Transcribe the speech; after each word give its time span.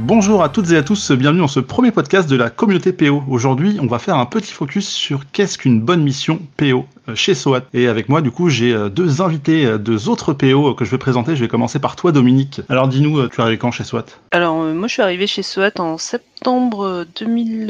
Bonjour 0.00 0.44
à 0.44 0.48
toutes 0.48 0.70
et 0.70 0.76
à 0.76 0.84
tous, 0.84 1.10
bienvenue 1.10 1.40
dans 1.40 1.48
ce 1.48 1.58
premier 1.58 1.90
podcast 1.90 2.30
de 2.30 2.36
la 2.36 2.50
communauté 2.50 2.92
PO. 2.92 3.24
Aujourd'hui, 3.28 3.78
on 3.82 3.88
va 3.88 3.98
faire 3.98 4.16
un 4.16 4.26
petit 4.26 4.52
focus 4.52 4.88
sur 4.88 5.28
qu'est-ce 5.32 5.58
qu'une 5.58 5.80
bonne 5.80 6.04
mission 6.04 6.38
PO 6.56 6.86
chez 7.14 7.34
SOAT. 7.34 7.62
Et 7.74 7.88
avec 7.88 8.08
moi, 8.08 8.20
du 8.20 8.30
coup, 8.30 8.48
j'ai 8.48 8.72
euh, 8.72 8.88
deux 8.88 9.22
invités, 9.22 9.66
euh, 9.66 9.78
deux 9.78 10.08
autres 10.08 10.32
PO 10.32 10.74
que 10.74 10.84
je 10.84 10.90
vais 10.90 10.98
présenter. 10.98 11.36
Je 11.36 11.40
vais 11.40 11.48
commencer 11.48 11.78
par 11.78 11.96
toi, 11.96 12.12
Dominique. 12.12 12.60
Alors, 12.68 12.88
dis-nous, 12.88 13.28
tu 13.28 13.36
es 13.36 13.40
arrivé 13.40 13.58
quand 13.58 13.70
chez 13.70 13.84
SOAT? 13.84 14.04
Alors, 14.30 14.56
moi, 14.56 14.88
je 14.88 14.92
suis 14.92 15.02
arrivé 15.02 15.26
chez 15.26 15.42
SOAT 15.42 15.78
en 15.78 15.98
septembre 15.98 17.06
2000, 17.18 17.66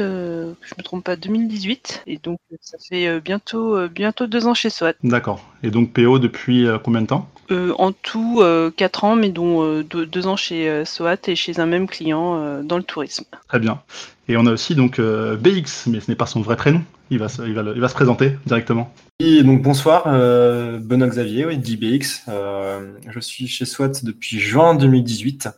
je 0.61 0.73
me 0.77 0.83
trompe 0.83 1.03
pas, 1.03 1.15
2018. 1.15 2.03
Et 2.07 2.17
donc, 2.17 2.39
ça 2.61 2.77
fait 2.89 3.19
bientôt, 3.19 3.87
bientôt 3.87 4.27
deux 4.27 4.47
ans 4.47 4.53
chez 4.53 4.69
SOAT. 4.69 4.93
D'accord. 5.03 5.43
Et 5.63 5.71
donc, 5.71 5.93
PO 5.93 6.19
depuis 6.19 6.67
combien 6.83 7.01
de 7.01 7.07
temps? 7.07 7.29
En 7.77 7.91
tout, 7.91 8.43
quatre 8.75 9.03
ans, 9.03 9.15
mais 9.15 9.29
dont 9.29 9.81
deux, 9.81 10.27
ans 10.27 10.35
chez 10.35 10.85
SOAT 10.85 11.27
et 11.27 11.35
chez 11.35 11.59
un 11.59 11.65
même 11.65 11.87
client 11.87 12.61
dans 12.63 12.77
le 12.77 12.83
tourisme. 12.83 13.25
Très 13.47 13.59
bien. 13.59 13.81
Et 14.29 14.37
on 14.37 14.45
a 14.45 14.51
aussi 14.51 14.75
donc 14.75 15.01
BX, 15.01 15.87
mais 15.87 15.99
ce 15.99 16.09
n'est 16.09 16.15
pas 16.15 16.27
son 16.27 16.41
vrai 16.41 16.55
prénom. 16.55 16.83
Il 17.09 17.17
va, 17.17 17.27
se, 17.27 17.41
il, 17.41 17.53
va, 17.53 17.63
il 17.75 17.81
va 17.81 17.87
se 17.87 17.95
présenter 17.95 18.33
directement. 18.45 18.93
Et 19.19 19.43
donc 19.43 19.61
bonsoir, 19.61 20.03
euh, 20.05 20.79
Benoît 20.79 21.07
Xavier, 21.07 21.45
oui, 21.45 21.57
DBX. 21.57 22.21
Euh, 22.29 22.93
je 23.09 23.19
suis 23.19 23.47
chez 23.47 23.65
SWAT 23.65 24.03
depuis 24.03 24.39
juin 24.39 24.75
2018 24.75 25.49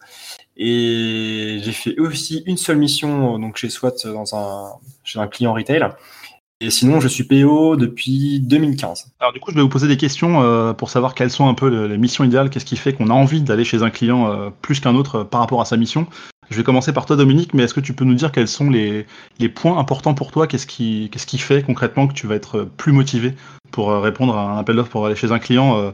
et 0.57 1.59
j'ai 1.61 1.71
fait 1.71 1.99
aussi 1.99 2.41
une 2.47 2.57
seule 2.57 2.77
mission 2.77 3.37
donc 3.37 3.57
chez 3.57 3.69
SWAT 3.69 3.93
dans 4.05 4.35
un, 4.35 4.71
chez 5.03 5.19
un 5.19 5.27
client 5.27 5.53
retail. 5.53 5.89
Et 6.59 6.69
sinon, 6.69 6.99
je 6.99 7.07
suis 7.07 7.23
PO 7.23 7.75
depuis 7.75 8.39
2015. 8.39 9.13
Alors 9.19 9.33
du 9.33 9.39
coup, 9.39 9.51
je 9.51 9.55
vais 9.55 9.61
vous 9.61 9.69
poser 9.69 9.87
des 9.87 9.97
questions 9.97 10.41
euh, 10.41 10.73
pour 10.73 10.89
savoir 10.89 11.13
quelles 11.13 11.31
sont 11.31 11.47
un 11.47 11.55
peu 11.55 11.87
les 11.87 11.97
missions 11.97 12.23
idéales, 12.23 12.49
qu'est-ce 12.49 12.65
qui 12.65 12.77
fait 12.77 12.93
qu'on 12.93 13.09
a 13.09 13.13
envie 13.13 13.41
d'aller 13.41 13.63
chez 13.63 13.83
un 13.83 13.89
client 13.89 14.31
euh, 14.31 14.49
plus 14.61 14.79
qu'un 14.79 14.95
autre 14.95 15.23
par 15.23 15.41
rapport 15.41 15.59
à 15.59 15.65
sa 15.65 15.75
mission? 15.75 16.07
Je 16.51 16.57
vais 16.57 16.63
commencer 16.63 16.91
par 16.91 17.05
toi, 17.05 17.15
Dominique, 17.15 17.53
mais 17.53 17.63
est-ce 17.63 17.73
que 17.73 17.79
tu 17.79 17.93
peux 17.93 18.03
nous 18.03 18.13
dire 18.13 18.33
quels 18.33 18.49
sont 18.49 18.69
les, 18.69 19.05
points 19.55 19.77
importants 19.79 20.13
pour 20.13 20.31
toi? 20.31 20.47
Qu'est-ce 20.47 20.67
qui, 20.67 21.09
qui 21.09 21.37
fait 21.37 21.63
concrètement 21.63 22.09
que 22.09 22.13
tu 22.13 22.27
vas 22.27 22.35
être 22.35 22.65
plus 22.75 22.91
motivé 22.91 23.35
pour 23.71 23.89
euh, 23.89 24.01
répondre 24.01 24.37
à 24.37 24.51
un 24.51 24.57
appel 24.57 24.75
d'offres 24.75 24.89
pour 24.89 25.05
aller 25.05 25.15
chez 25.15 25.31
un 25.31 25.39
client 25.39 25.77
euh, 25.77 25.91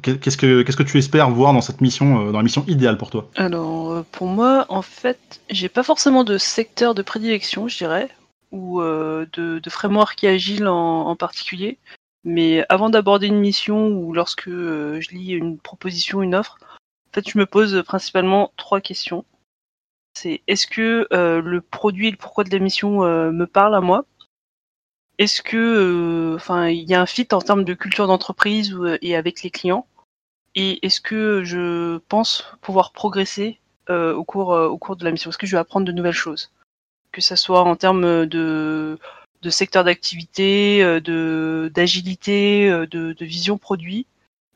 Qu'est-ce 0.00 0.38
que, 0.38 0.62
que 0.62 0.82
tu 0.82 0.96
espères 0.96 1.28
voir 1.28 1.52
dans 1.52 1.60
cette 1.60 1.82
mission, 1.82 2.28
euh, 2.28 2.32
dans 2.32 2.38
la 2.38 2.42
mission 2.42 2.64
idéale 2.66 2.96
pour 2.96 3.10
toi? 3.10 3.28
Alors, 3.36 4.02
pour 4.06 4.26
moi, 4.26 4.64
en 4.70 4.80
fait, 4.80 5.42
j'ai 5.50 5.68
pas 5.68 5.82
forcément 5.82 6.24
de 6.24 6.38
secteur 6.38 6.94
de 6.94 7.02
prédilection, 7.02 7.68
je 7.68 7.76
dirais, 7.76 8.08
ou 8.52 8.80
de, 8.80 9.26
de, 9.34 9.70
framework 9.70 10.24
agile 10.24 10.66
en, 10.66 11.08
en 11.08 11.16
particulier. 11.16 11.76
Mais 12.24 12.64
avant 12.70 12.88
d'aborder 12.88 13.26
une 13.26 13.38
mission 13.38 13.88
ou 13.88 14.14
lorsque 14.14 14.48
je 14.48 15.10
lis 15.10 15.32
une 15.32 15.58
proposition, 15.58 16.22
une 16.22 16.34
offre, 16.34 16.56
en 16.62 17.14
fait, 17.14 17.28
je 17.28 17.38
me 17.38 17.44
pose 17.44 17.82
principalement 17.86 18.50
trois 18.56 18.80
questions. 18.80 19.26
C'est 20.14 20.42
est-ce 20.46 20.66
que 20.66 21.08
euh, 21.12 21.42
le 21.42 21.60
produit 21.60 22.08
et 22.08 22.10
le 22.12 22.16
pourquoi 22.16 22.44
de 22.44 22.50
la 22.50 22.60
mission 22.60 23.04
euh, 23.04 23.32
me 23.32 23.46
parle 23.46 23.74
à 23.74 23.80
moi? 23.80 24.04
Est-ce 25.18 25.42
que, 25.42 25.56
euh, 25.56 26.36
enfin, 26.36 26.68
il 26.68 26.88
y 26.88 26.94
a 26.94 27.00
un 27.00 27.06
fit 27.06 27.28
en 27.32 27.40
termes 27.40 27.64
de 27.64 27.74
culture 27.74 28.06
d'entreprise 28.06 28.76
et 29.02 29.16
avec 29.16 29.42
les 29.42 29.50
clients? 29.50 29.86
Et 30.54 30.84
est-ce 30.86 31.00
que 31.00 31.42
je 31.44 31.98
pense 32.08 32.44
pouvoir 32.60 32.92
progresser 32.92 33.60
au 33.88 34.24
cours 34.24 34.48
au 34.50 34.78
cours 34.78 34.96
de 34.96 35.04
la 35.04 35.10
mission? 35.10 35.30
Est-ce 35.30 35.38
que 35.38 35.46
je 35.46 35.56
vais 35.56 35.60
apprendre 35.60 35.86
de 35.86 35.92
nouvelles 35.92 36.12
choses? 36.12 36.52
Que 37.12 37.20
ça 37.20 37.36
soit 37.36 37.62
en 37.62 37.76
termes 37.76 38.26
de 38.26 38.98
de 39.42 39.50
secteur 39.50 39.84
d'activité, 39.84 40.80
de 41.00 41.70
d'agilité, 41.74 42.70
de, 42.70 43.12
de, 43.12 43.24
vision 43.24 43.58
produit. 43.58 44.06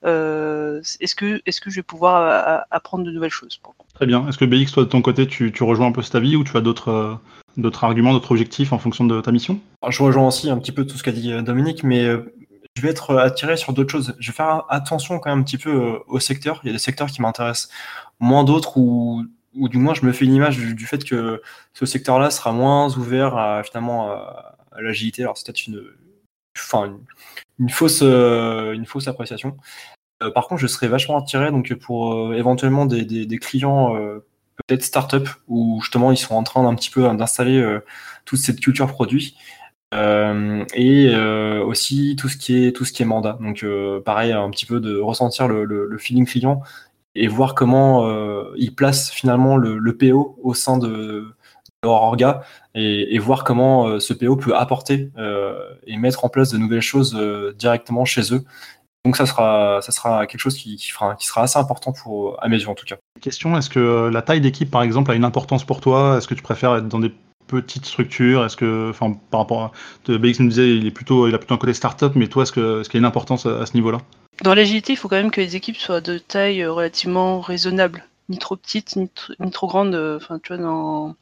Est-ce 0.04 1.14
que 1.14 1.40
est-ce 1.44 1.60
que 1.60 1.70
je 1.70 1.76
vais 1.76 1.82
pouvoir 1.82 2.64
apprendre 2.70 3.04
de 3.04 3.10
nouvelles 3.10 3.30
choses 3.30 3.60
Très 3.98 4.06
bien. 4.06 4.28
Est-ce 4.28 4.38
que 4.38 4.44
BX, 4.44 4.70
toi 4.70 4.84
de 4.84 4.88
ton 4.88 5.02
côté, 5.02 5.26
tu, 5.26 5.52
rejoins 5.60 5.88
un 5.88 5.92
peu 5.92 6.02
cet 6.02 6.14
avis 6.14 6.36
ou 6.36 6.44
tu 6.44 6.56
as 6.56 6.60
d'autres 6.60 6.90
euh, 6.90 7.14
d'autres 7.56 7.82
arguments, 7.82 8.12
d'autres 8.12 8.30
objectifs 8.30 8.72
en 8.72 8.78
fonction 8.78 9.04
de 9.04 9.20
ta 9.20 9.32
mission? 9.32 9.58
Je 9.88 10.02
rejoins 10.04 10.28
aussi 10.28 10.48
un 10.50 10.56
petit 10.56 10.70
peu 10.70 10.86
tout 10.86 10.96
ce 10.96 11.02
qu'a 11.02 11.10
dit 11.10 11.32
euh, 11.32 11.42
Dominique, 11.42 11.82
mais 11.82 12.04
euh, 12.04 12.32
je 12.76 12.82
vais 12.82 12.90
être 12.90 13.16
attiré 13.16 13.56
sur 13.56 13.72
d'autres 13.72 13.90
choses. 13.90 14.14
Je 14.20 14.30
vais 14.30 14.36
faire 14.36 14.66
attention 14.68 15.18
quand 15.18 15.30
même 15.30 15.40
un 15.40 15.42
petit 15.42 15.58
peu 15.58 15.98
au 16.06 16.20
secteur. 16.20 16.60
Il 16.62 16.68
y 16.68 16.70
a 16.70 16.72
des 16.74 16.78
secteurs 16.78 17.08
qui 17.08 17.20
m'intéressent 17.20 17.70
moins 18.20 18.44
d'autres 18.44 18.76
ou, 18.76 19.24
ou 19.56 19.68
du 19.68 19.78
moins 19.78 19.94
je 19.94 20.06
me 20.06 20.12
fais 20.12 20.26
une 20.26 20.34
image 20.34 20.58
du, 20.58 20.86
fait 20.86 21.04
que 21.04 21.42
ce 21.72 21.84
secteur-là 21.84 22.30
sera 22.30 22.52
moins 22.52 22.96
ouvert 22.96 23.36
à 23.36 23.64
finalement 23.64 24.12
à, 24.12 24.54
l'agilité. 24.80 25.22
Alors 25.22 25.36
c'est 25.36 25.44
peut-être 25.44 25.66
une, 25.66 25.82
enfin, 26.56 26.96
une, 27.58 27.68
fausse, 27.68 28.02
une 28.02 28.86
fausse 28.86 29.08
appréciation. 29.08 29.56
Euh, 30.22 30.30
par 30.30 30.48
contre, 30.48 30.60
je 30.60 30.66
serais 30.66 30.88
vachement 30.88 31.18
attiré 31.18 31.50
donc 31.50 31.72
pour 31.74 32.14
euh, 32.14 32.34
éventuellement 32.34 32.86
des, 32.86 33.38
clients 33.38 33.96
euh, 33.96 34.24
peut-être 34.66 34.82
start-up 34.82 35.28
où 35.46 35.80
justement 35.80 36.10
ils 36.10 36.16
sont 36.16 36.34
en 36.34 36.42
train 36.42 36.62
d'un 36.64 36.74
petit 36.74 36.90
peu 36.90 37.02
d'installer 37.14 37.78
toute 38.24 38.38
cette 38.38 38.60
culture 38.60 38.88
produit. 38.88 39.36
et 39.92 41.14
aussi 41.64 42.16
tout 42.18 42.28
ce 42.28 42.36
qui 42.36 42.64
est 42.64 42.72
tout 42.72 42.84
ce 42.84 42.92
qui 42.92 43.02
est 43.02 43.06
mandat. 43.06 43.38
Donc 43.40 43.64
pareil, 44.04 44.32
un 44.32 44.50
petit 44.50 44.66
peu 44.66 44.80
de 44.80 44.98
ressentir 44.98 45.48
le, 45.48 45.98
feeling 45.98 46.26
client 46.26 46.62
et 47.14 47.28
voir 47.28 47.54
comment 47.54 48.04
ils 48.56 48.74
placent 48.74 49.10
finalement 49.10 49.56
le, 49.56 49.96
PO 49.96 50.38
au 50.42 50.54
sein 50.54 50.78
de, 50.78 51.32
leur 51.84 51.92
orga 51.92 52.42
et 52.74 53.18
voir 53.20 53.44
comment 53.44 54.00
ce 54.00 54.12
PO 54.12 54.36
peut 54.36 54.56
apporter 54.56 55.12
et 55.86 55.96
mettre 55.96 56.24
en 56.24 56.28
place 56.28 56.50
de 56.50 56.58
nouvelles 56.58 56.80
choses 56.80 57.14
directement 57.56 58.04
chez 58.04 58.34
eux 58.34 58.44
donc 59.08 59.16
ça 59.16 59.24
sera, 59.24 59.80
ça 59.80 59.90
sera 59.90 60.26
quelque 60.26 60.40
chose 60.42 60.54
qui, 60.54 60.76
fera, 60.78 61.14
qui 61.14 61.26
sera 61.26 61.40
assez 61.40 61.58
important 61.58 61.92
pour, 61.92 62.36
à 62.44 62.48
mes 62.48 62.58
yeux 62.58 62.68
en 62.68 62.74
tout 62.74 62.84
cas. 62.84 62.96
Question, 63.22 63.56
est-ce 63.56 63.70
que 63.70 63.80
euh, 63.80 64.10
la 64.10 64.20
taille 64.20 64.42
d'équipe 64.42 64.70
par 64.70 64.82
exemple 64.82 65.10
a 65.10 65.14
une 65.14 65.24
importance 65.24 65.64
pour 65.64 65.80
toi? 65.80 66.18
Est-ce 66.18 66.28
que 66.28 66.34
tu 66.34 66.42
préfères 66.42 66.76
être 66.76 66.88
dans 66.88 66.98
des 66.98 67.10
petites 67.46 67.86
structures? 67.86 68.44
Est-ce 68.44 68.58
que, 68.58 68.90
enfin, 68.90 69.14
par 69.30 69.40
rapport 69.40 69.62
à, 69.62 69.72
BX 70.06 70.40
nous 70.40 70.50
disait, 70.50 70.76
il 70.76 70.86
est 70.86 70.90
plutôt, 70.90 71.26
il 71.26 71.34
a 71.34 71.38
plutôt 71.38 71.54
un 71.54 71.58
côté 71.58 71.72
start-up, 71.72 72.12
mais 72.16 72.26
toi, 72.26 72.42
est-ce 72.42 72.52
que, 72.52 72.82
est-ce 72.82 72.90
qu'il 72.90 72.98
y 72.98 73.00
a 73.00 73.04
une 73.04 73.08
importance 73.08 73.46
à, 73.46 73.64
ce 73.64 73.72
niveau-là? 73.72 73.96
Dans 74.42 74.52
l'agilité, 74.52 74.92
il 74.92 74.96
faut 74.96 75.08
quand 75.08 75.16
même 75.16 75.30
que 75.30 75.40
les 75.40 75.56
équipes 75.56 75.78
soient 75.78 76.02
de 76.02 76.18
taille 76.18 76.60
euh, 76.60 76.70
relativement 76.70 77.40
raisonnable, 77.40 78.04
ni 78.28 78.36
trop 78.36 78.56
petites, 78.56 78.94
ni, 78.96 79.08
trop 79.52 79.68
grandes. 79.68 79.94
Euh, 79.94 80.18
enfin, 80.18 80.38
tu 80.38 80.52
vois, 80.52 80.62
dans, 80.62 81.14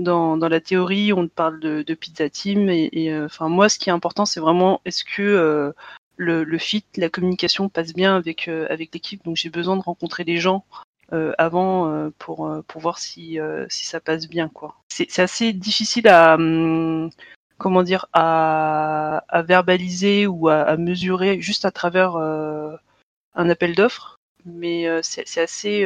dans, 0.00 0.36
dans, 0.36 0.48
la 0.48 0.60
théorie, 0.60 1.12
on 1.12 1.28
parle 1.28 1.60
de, 1.60 1.82
de 1.82 1.94
pizza 1.94 2.28
team, 2.28 2.68
et, 2.70 3.16
enfin, 3.24 3.48
moi, 3.48 3.68
ce 3.68 3.78
qui 3.78 3.88
est 3.88 3.92
important, 3.92 4.26
c'est 4.26 4.40
vraiment, 4.40 4.80
est-ce 4.84 5.04
que 5.04 5.72
le, 6.16 6.58
fit, 6.58 6.84
la 6.96 7.08
communication 7.08 7.68
passe 7.68 7.92
bien 7.92 8.16
avec, 8.16 8.48
euh, 8.48 8.66
avec 8.70 8.92
l'équipe. 8.94 9.24
Donc 9.24 9.36
j'ai 9.36 9.50
besoin 9.50 9.76
de 9.76 9.82
rencontrer 9.82 10.24
les 10.24 10.38
gens 10.38 10.64
euh, 11.12 11.32
avant 11.38 11.90
euh, 11.90 12.10
pour, 12.18 12.50
pour 12.66 12.80
voir 12.80 12.98
si, 12.98 13.38
si 13.68 13.86
ça 13.86 14.00
passe 14.00 14.28
bien. 14.28 14.48
quoi. 14.48 14.76
C'est 14.88 15.18
assez 15.18 15.52
difficile 15.52 16.08
à, 16.08 16.34
hum, 16.34 17.10
comment 17.58 17.82
dire, 17.82 18.06
à, 18.12 19.24
verbaliser 19.46 20.26
ou 20.26 20.48
à, 20.48 20.76
mesurer 20.76 21.40
juste 21.40 21.64
à 21.64 21.70
travers 21.70 22.16
un 22.16 23.48
appel 23.48 23.74
d'offres. 23.74 24.16
Mais 24.46 24.86
c'est 25.02 25.40
assez 25.40 25.84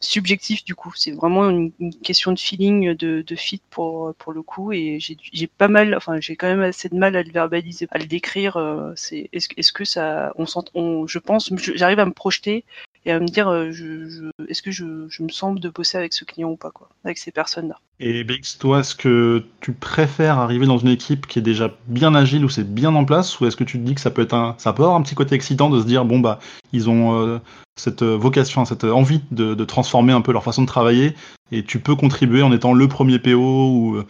subjectif 0.00 0.64
du 0.64 0.74
coup. 0.74 0.92
C'est 0.96 1.12
vraiment 1.12 1.48
une, 1.48 1.72
question 2.02 2.32
de 2.32 2.38
feeling, 2.38 2.94
de, 2.94 3.22
de, 3.22 3.36
fit 3.36 3.62
pour, 3.70 4.14
pour 4.14 4.32
le 4.32 4.42
coup. 4.42 4.72
Et 4.72 4.98
j'ai 5.00 5.46
pas 5.46 5.68
mal, 5.68 5.94
enfin 5.94 6.20
j'ai 6.20 6.36
quand 6.36 6.46
même 6.46 6.62
assez 6.62 6.88
de 6.88 6.96
mal 6.96 7.16
à 7.16 7.22
le 7.22 7.30
verbaliser, 7.30 7.86
à 7.90 7.98
le 7.98 8.06
décrire. 8.06 8.56
Euh, 8.56 8.92
c'est 8.96 9.28
est-ce 9.32 9.48
est 9.56 9.72
que 9.72 9.84
ça, 9.84 10.32
on, 10.36 10.46
sent, 10.46 10.60
on 10.74 11.06
je 11.06 11.18
pense, 11.18 11.50
j'arrive 11.74 12.00
à 12.00 12.06
me 12.06 12.12
projeter 12.12 12.64
et 13.06 13.12
à 13.12 13.20
me 13.20 13.26
dire, 13.26 13.48
euh, 13.48 13.70
je, 13.70 14.30
est-ce 14.48 14.62
que 14.62 14.72
je, 14.72 15.06
je, 15.08 15.22
me 15.22 15.28
sens 15.28 15.58
de 15.58 15.68
bosser 15.68 15.96
avec 15.96 16.12
ce 16.12 16.24
client 16.24 16.50
ou 16.50 16.56
pas, 16.56 16.72
quoi, 16.72 16.88
avec 17.04 17.18
ces 17.18 17.30
personnes-là. 17.30 17.76
Et 18.00 18.24
Bix, 18.24 18.58
toi, 18.58 18.80
est-ce 18.80 18.96
que 18.96 19.44
tu 19.60 19.72
préfères 19.72 20.38
arriver 20.38 20.66
dans 20.66 20.78
une 20.78 20.88
équipe 20.88 21.28
qui 21.28 21.38
est 21.38 21.42
déjà 21.42 21.72
bien 21.86 22.16
agile 22.16 22.44
ou 22.44 22.48
c'est 22.48 22.68
bien 22.68 22.94
en 22.96 23.04
place, 23.04 23.38
ou 23.40 23.46
est-ce 23.46 23.56
que 23.56 23.64
tu 23.64 23.78
te 23.78 23.84
dis 23.84 23.94
que 23.94 24.00
ça 24.00 24.10
peut 24.10 24.22
être 24.22 24.34
un, 24.34 24.56
ça 24.58 24.72
peut 24.72 24.82
avoir 24.82 24.98
un 24.98 25.02
petit 25.02 25.14
côté 25.14 25.36
excitant 25.36 25.70
de 25.70 25.80
se 25.80 25.86
dire, 25.86 26.04
bon 26.04 26.18
bah, 26.18 26.40
ils 26.72 26.90
ont 26.90 27.14
euh, 27.22 27.38
cette 27.76 28.02
vocation, 28.02 28.64
cette 28.64 28.82
envie 28.82 29.22
de, 29.30 29.54
de, 29.54 29.64
transformer 29.64 30.12
un 30.12 30.20
peu 30.20 30.32
leur 30.32 30.42
façon 30.42 30.62
de 30.62 30.66
travailler, 30.66 31.14
et 31.52 31.62
tu 31.62 31.78
peux 31.78 31.94
contribuer 31.94 32.42
en 32.42 32.52
étant 32.52 32.74
le 32.74 32.88
premier 32.88 33.20
PO 33.20 33.38
ou 33.38 34.02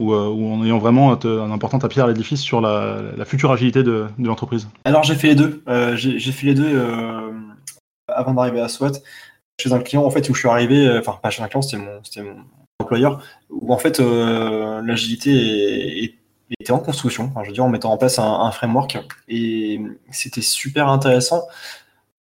ou, 0.00 0.14
ou, 0.14 0.52
en 0.52 0.64
ayant 0.64 0.78
vraiment 0.78 1.12
un 1.12 1.50
important 1.50 1.78
tapis 1.78 2.00
à 2.00 2.06
l'édifice 2.06 2.40
sur 2.40 2.62
la, 2.62 3.00
la, 3.16 3.24
future 3.26 3.52
agilité 3.52 3.82
de, 3.82 4.06
de 4.18 4.26
l'entreprise? 4.26 4.66
Alors 4.86 5.04
j'ai 5.04 5.14
fait 5.14 5.28
les 5.28 5.34
deux. 5.34 5.62
Euh, 5.68 5.94
j'ai 5.94 6.32
fait 6.32 6.46
les 6.46 6.54
deux. 6.54 6.72
Euh, 6.74 7.29
avant 8.20 8.34
d'arriver 8.34 8.60
à 8.60 8.68
SWAT, 8.68 8.92
chez 9.60 9.72
un 9.72 9.80
client 9.80 10.04
en 10.04 10.10
fait 10.10 10.28
où 10.28 10.34
je 10.34 10.40
suis 10.40 10.48
arrivé, 10.48 10.86
euh, 10.86 11.00
enfin 11.00 11.18
pas 11.22 11.30
chez 11.30 11.42
un 11.42 11.48
client, 11.48 11.62
c'était 11.62 12.22
mon, 12.22 12.44
employeur, 12.80 13.22
où 13.50 13.72
en 13.72 13.78
fait 13.78 14.00
euh, 14.00 14.80
l'agilité 14.82 16.16
était 16.58 16.72
en 16.72 16.78
construction, 16.78 17.30
je 17.42 17.48
veux 17.48 17.52
dire 17.52 17.64
en 17.64 17.68
mettant 17.68 17.92
en 17.92 17.98
place 17.98 18.18
un, 18.18 18.50
framework, 18.50 18.98
et 19.28 19.80
c'était 20.10 20.40
super 20.40 20.88
intéressant. 20.88 21.46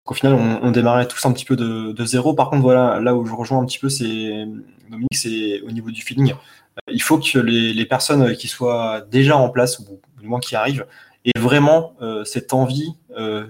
Au 0.06 0.14
final, 0.14 0.34
on, 0.34 0.72
démarrait 0.72 1.08
tous 1.08 1.24
un 1.28 1.32
petit 1.32 1.46
peu 1.46 1.56
de, 1.56 2.06
zéro. 2.06 2.34
Par 2.34 2.50
contre, 2.50 2.64
voilà, 2.64 3.00
là 3.00 3.16
où 3.16 3.28
je 3.28 3.34
rejoins 3.34 3.60
un 3.60 3.66
petit 3.66 3.78
peu, 3.78 3.90
c'est 3.90 4.48
Dominique, 4.90 5.16
c'est 5.16 5.62
au 5.62 5.70
niveau 5.70 5.92
du 5.92 6.02
feeling. 6.02 6.32
Euh, 6.32 6.92
il 6.92 7.02
faut 7.02 7.20
que 7.20 7.38
les, 7.38 7.86
personnes 7.86 8.36
qui 8.36 8.48
soient 8.48 9.02
déjà 9.02 9.38
en 9.38 9.50
place, 9.50 9.78
ou 9.78 10.00
du 10.20 10.28
moins 10.28 10.40
qui 10.40 10.56
arrivent, 10.56 10.88
aient 11.26 11.40
vraiment 11.40 11.94
cette 12.26 12.54
envie 12.54 12.96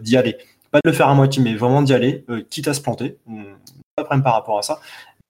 d'y 0.02 0.18
aller 0.18 0.38
pas 0.72 0.80
de 0.84 0.90
le 0.90 0.96
faire 0.96 1.08
à 1.08 1.16
moitié, 1.16 1.42
mais 1.42 1.56
vraiment 1.56 1.82
d'y 1.82 1.94
aller, 1.94 2.26
euh, 2.30 2.44
quitte 2.50 2.68
à 2.68 2.74
se 2.74 2.82
planter. 2.82 3.18
Pas 3.96 4.04
de 4.04 4.06
problème 4.06 4.24
par 4.24 4.34
rapport 4.34 4.58
à 4.58 4.62
ça. 4.62 4.80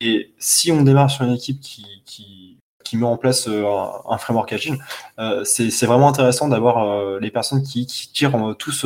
Et 0.01 0.33
si 0.39 0.71
on 0.71 0.81
démarre 0.81 1.12
sur 1.12 1.25
une 1.25 1.33
équipe 1.33 1.59
qui, 1.59 1.86
qui, 2.06 2.57
met 2.97 3.06
en 3.06 3.18
place 3.18 3.47
euh, 3.47 3.65
un, 4.09 4.18
framework 4.18 4.51
agile, 4.51 4.77
euh, 5.19 5.44
c'est 5.44 5.86
vraiment 5.86 6.07
intéressant 6.07 6.47
d'avoir 6.47 6.80
euh, 6.80 7.19
les 7.19 7.30
personnes 7.30 7.62
qui, 7.62 7.86
qui 7.86 8.12
tirent 8.12 8.56
tous 8.57 8.86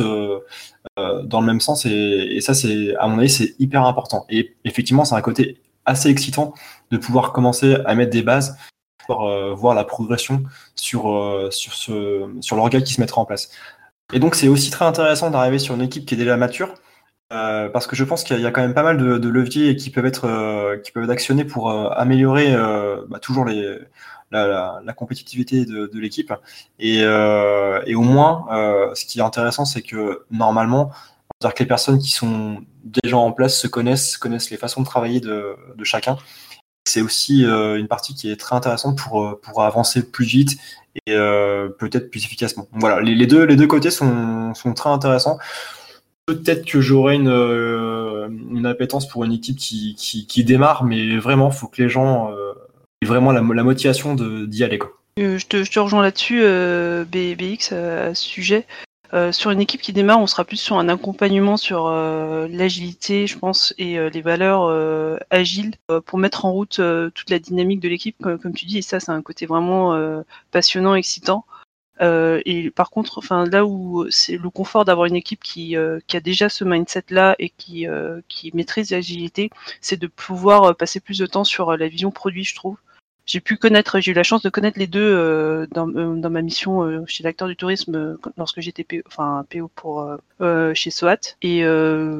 dans 0.98 1.40
le 1.40 1.46
même 1.46 1.60
sens. 1.60 1.86
Et, 1.86 2.40
ça, 2.40 2.52
c'est 2.52 2.94
à 2.96 3.06
mon 3.06 3.18
avis, 3.18 3.30
c'est 3.30 3.54
hyper 3.58 3.84
important. 3.84 4.26
Et 4.28 4.56
effectivement, 4.64 5.04
c'est 5.04 5.14
un 5.14 5.22
côté 5.22 5.58
assez 5.86 6.08
excitant 6.10 6.52
de 6.90 6.98
pouvoir 6.98 7.32
commencer 7.32 7.76
à 7.86 7.94
mettre 7.94 8.10
des 8.10 8.22
bases 8.22 8.56
pour 9.06 9.30
voir 9.54 9.74
la 9.74 9.84
progression 9.84 10.42
sur, 10.74 11.48
sur, 11.50 11.74
sur 11.74 12.56
l'organe 12.56 12.82
qui 12.82 12.94
se 12.94 13.00
mettra 13.00 13.20
en 13.20 13.24
place. 13.24 13.50
Et 14.12 14.18
donc, 14.18 14.34
c'est 14.34 14.48
aussi 14.48 14.70
très 14.70 14.84
intéressant 14.84 15.30
d'arriver 15.30 15.58
sur 15.58 15.74
une 15.74 15.82
équipe 15.82 16.06
qui 16.06 16.14
est 16.14 16.18
déjà 16.18 16.36
mature, 16.36 16.74
euh, 17.32 17.68
parce 17.70 17.86
que 17.86 17.96
je 17.96 18.04
pense 18.04 18.22
qu'il 18.22 18.38
y, 18.40 18.46
a 18.46 18.50
quand 18.50 18.60
même 18.60 18.74
pas 18.74 18.82
mal 18.82 18.98
de, 18.98 19.28
leviers 19.28 19.76
qui 19.76 19.90
peuvent 19.90 20.06
être 20.06 20.26
euh, 20.26 20.78
qui 20.78 20.92
peuvent 20.92 21.04
être 21.04 21.10
actionnés 21.10 21.44
pour 21.44 21.70
euh, 21.70 21.88
améliorer 21.90 22.54
bah, 23.08 23.18
toujours 23.18 23.46
la, 24.30 24.92
compétitivité 24.96 25.64
de, 25.64 25.98
l'équipe. 25.98 26.32
Et, 26.78 27.04
au 27.06 28.02
moins, 28.02 28.46
ce 28.94 29.04
qui 29.06 29.18
est 29.20 29.22
intéressant, 29.22 29.64
c'est 29.64 29.82
que 29.82 30.24
normalement, 30.30 30.90
dire 31.40 31.54
que 31.54 31.62
les 31.62 31.68
personnes 31.68 31.98
qui 31.98 32.10
sont 32.10 32.62
déjà 32.84 33.16
en 33.16 33.32
place 33.32 33.58
se 33.58 33.66
connaissent, 33.66 34.16
connaissent 34.18 34.50
les 34.50 34.58
façons 34.58 34.82
de 34.82 34.86
travailler 34.86 35.20
de 35.20 35.56
chacun. 35.82 36.18
C'est 36.94 37.02
aussi 37.02 37.42
une 37.42 37.88
partie 37.88 38.14
qui 38.14 38.30
est 38.30 38.36
très 38.36 38.54
intéressante 38.54 38.96
pour, 38.96 39.40
pour 39.40 39.64
avancer 39.64 40.08
plus 40.08 40.26
vite 40.26 40.58
et 41.06 41.12
peut-être 41.78 42.08
plus 42.08 42.24
efficacement. 42.24 42.68
Voilà, 42.72 43.00
les, 43.00 43.26
deux, 43.26 43.44
les 43.44 43.56
deux 43.56 43.66
côtés 43.66 43.90
sont, 43.90 44.52
très 44.76 44.90
intéressants. 44.90 45.38
Peut-être 46.26 46.64
que 46.64 46.80
j'aurai 46.80 47.16
une, 47.16 47.28
euh, 47.28 48.28
une 48.28 48.64
appétence 48.64 49.06
pour 49.08 49.24
une 49.24 49.32
équipe 49.32 49.58
qui, 49.58 50.44
démarre, 50.44 50.84
mais 50.84 51.18
vraiment, 51.18 51.50
faut 51.50 51.66
que 51.66 51.82
les 51.82 51.88
gens 51.88 52.30
euh, 52.30 52.52
aient 53.02 53.06
vraiment 53.06 53.32
la, 53.32 53.42
motivation 53.42 54.14
d'y 54.14 54.64
aller. 54.64 54.78
Quoi. 54.78 54.92
Euh, 55.18 55.36
je, 55.36 55.46
te, 55.46 55.64
je, 55.64 55.70
te, 55.70 55.78
rejoins 55.78 56.02
là-dessus, 56.02 56.40
BX, 56.40 57.72
à, 57.72 58.14
ce 58.14 58.24
sujet. 58.24 58.66
Sur 59.32 59.50
une 59.50 59.60
équipe 59.60 59.80
qui 59.80 59.92
démarre, 59.92 60.20
on 60.20 60.26
sera 60.26 60.44
plus 60.44 60.56
sur 60.56 60.78
un 60.78 60.88
accompagnement 60.88 61.56
sur 61.56 61.88
l'agilité, 61.88 63.26
je 63.26 63.38
pense, 63.38 63.74
et 63.78 63.98
les 64.10 64.20
valeurs 64.22 65.18
agiles 65.30 65.74
pour 66.06 66.18
mettre 66.18 66.44
en 66.44 66.52
route 66.52 66.80
toute 67.14 67.30
la 67.30 67.38
dynamique 67.38 67.80
de 67.80 67.88
l'équipe, 67.88 68.16
comme, 68.20 68.54
tu 68.54 68.66
dis. 68.66 68.78
Et 68.78 68.82
ça, 68.82 69.00
c'est 69.00 69.12
un 69.12 69.22
côté 69.22 69.46
vraiment 69.46 69.96
passionnant, 70.50 70.94
excitant. 70.94 71.44
Euh, 72.00 72.40
et 72.44 72.70
par 72.70 72.90
contre, 72.90 73.18
enfin 73.18 73.46
là 73.46 73.64
où 73.64 74.06
c'est 74.10 74.36
le 74.36 74.50
confort 74.50 74.84
d'avoir 74.84 75.06
une 75.06 75.16
équipe 75.16 75.42
qui, 75.42 75.76
euh, 75.76 76.00
a 76.12 76.20
déjà 76.20 76.48
ce 76.48 76.64
mindset 76.64 77.04
là 77.10 77.36
et 77.38 77.50
qui, 77.50 77.86
euh, 77.86 78.20
qui 78.28 78.50
maîtrise 78.54 78.90
l'agilité, 78.90 79.50
c'est 79.80 79.96
de 79.96 80.06
pouvoir 80.06 80.76
passer 80.76 81.00
plus 81.00 81.18
de 81.18 81.26
temps 81.26 81.44
sur 81.44 81.76
la 81.76 81.88
vision 81.88 82.10
produit, 82.10 82.44
je 82.44 82.54
trouve. 82.54 82.76
J'ai 83.26 83.40
pu 83.40 83.56
connaître, 83.56 84.00
j'ai 84.00 84.12
eu 84.12 84.14
la 84.14 84.22
chance 84.22 84.42
de 84.42 84.50
connaître 84.50 84.78
les 84.78 84.86
deux 84.86 85.66
dans, 85.72 85.86
dans, 85.86 86.30
ma 86.30 86.42
mission 86.42 87.06
chez 87.06 87.24
l'acteur 87.24 87.48
du 87.48 87.56
tourisme 87.56 88.18
lorsque 88.36 88.60
j'étais 88.60 88.84
PO, 88.84 88.96
enfin 89.06 89.44
PO 89.50 89.70
pour 89.74 90.06
chez 90.74 90.90
SOAT. 90.90 91.36
Et 91.42 91.66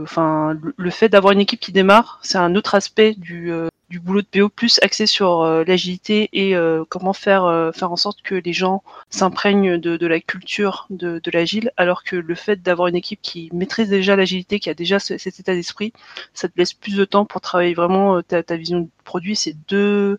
enfin 0.02 0.58
le 0.76 0.90
fait 0.90 1.08
d'avoir 1.08 1.32
une 1.32 1.40
équipe 1.40 1.60
qui 1.60 1.72
démarre, 1.72 2.20
c'est 2.22 2.38
un 2.38 2.54
autre 2.54 2.74
aspect 2.74 3.14
du 3.14 3.52
du 3.94 4.00
boulot 4.00 4.22
de 4.22 4.26
PO 4.26 4.48
plus 4.48 4.80
axé 4.82 5.06
sur 5.06 5.42
euh, 5.42 5.62
l'agilité 5.64 6.28
et 6.32 6.56
euh, 6.56 6.84
comment 6.88 7.12
faire 7.12 7.44
euh, 7.44 7.70
faire 7.70 7.92
en 7.92 7.96
sorte 7.96 8.22
que 8.22 8.34
les 8.34 8.52
gens 8.52 8.82
s'imprègnent 9.10 9.78
de, 9.78 9.96
de, 9.96 10.06
la 10.06 10.20
culture 10.20 10.86
de, 10.90 11.20
de 11.22 11.30
l'agile, 11.30 11.70
alors 11.76 12.02
que 12.02 12.16
le 12.16 12.34
fait 12.34 12.60
d'avoir 12.60 12.88
une 12.88 12.96
équipe 12.96 13.20
qui 13.22 13.50
maîtrise 13.52 13.88
déjà 13.88 14.16
l'agilité, 14.16 14.58
qui 14.58 14.70
a 14.70 14.74
déjà 14.74 14.98
cet 14.98 15.38
état 15.38 15.54
d'esprit, 15.54 15.92
ça 16.32 16.48
te 16.48 16.54
laisse 16.56 16.72
plus 16.72 16.96
de 16.96 17.04
temps 17.04 17.24
pour 17.24 17.40
travailler 17.40 17.74
vraiment 17.74 18.20
ta, 18.22 18.42
ta 18.42 18.56
vision 18.56 18.80
de 18.80 18.88
produit. 19.04 19.36
C'est 19.36 19.56
deux 19.68 20.18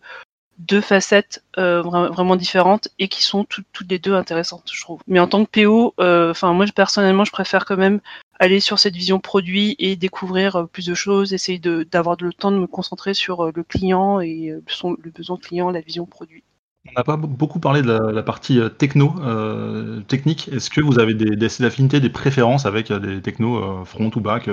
deux 0.58 0.80
facettes 0.80 1.42
vraiment 1.56 2.36
différentes 2.36 2.88
et 2.98 3.08
qui 3.08 3.22
sont 3.22 3.44
toutes 3.44 3.90
les 3.90 3.98
deux 3.98 4.14
intéressantes, 4.14 4.70
je 4.72 4.80
trouve. 4.80 5.00
Mais 5.06 5.20
en 5.20 5.26
tant 5.26 5.44
que 5.44 5.50
PO, 5.50 5.94
enfin 5.98 6.52
moi 6.52 6.66
personnellement, 6.74 7.24
je 7.24 7.32
préfère 7.32 7.64
quand 7.64 7.76
même 7.76 8.00
aller 8.38 8.60
sur 8.60 8.78
cette 8.78 8.94
vision 8.94 9.20
produit 9.20 9.76
et 9.78 9.96
découvrir 9.96 10.56
euh, 10.56 10.64
plus 10.66 10.86
de 10.86 10.94
choses, 10.94 11.32
essayer 11.32 11.58
d'avoir 11.58 12.16
le 12.20 12.32
temps 12.32 12.52
de 12.52 12.58
me 12.58 12.66
concentrer 12.66 13.14
sur 13.14 13.44
euh, 13.44 13.52
le 13.54 13.62
client 13.62 14.20
et 14.20 14.50
euh, 14.50 14.62
le 15.02 15.10
besoin 15.10 15.36
client, 15.36 15.70
la 15.70 15.80
vision 15.80 16.06
produit. 16.06 16.42
On 16.88 16.92
n'a 16.96 17.04
pas 17.04 17.16
beaucoup 17.16 17.58
parlé 17.58 17.82
de 17.82 17.90
la, 17.90 18.22
partie 18.22 18.60
techno, 18.78 19.12
technique. 20.06 20.48
Est-ce 20.52 20.70
que 20.70 20.80
vous 20.80 21.00
avez 21.00 21.14
des, 21.14 21.34
des, 21.34 21.64
affinités, 21.64 21.98
des 21.98 22.10
préférences 22.10 22.64
avec 22.64 22.92
des 22.92 23.20
technos 23.20 23.84
front 23.84 24.08
ou 24.14 24.20
back 24.20 24.48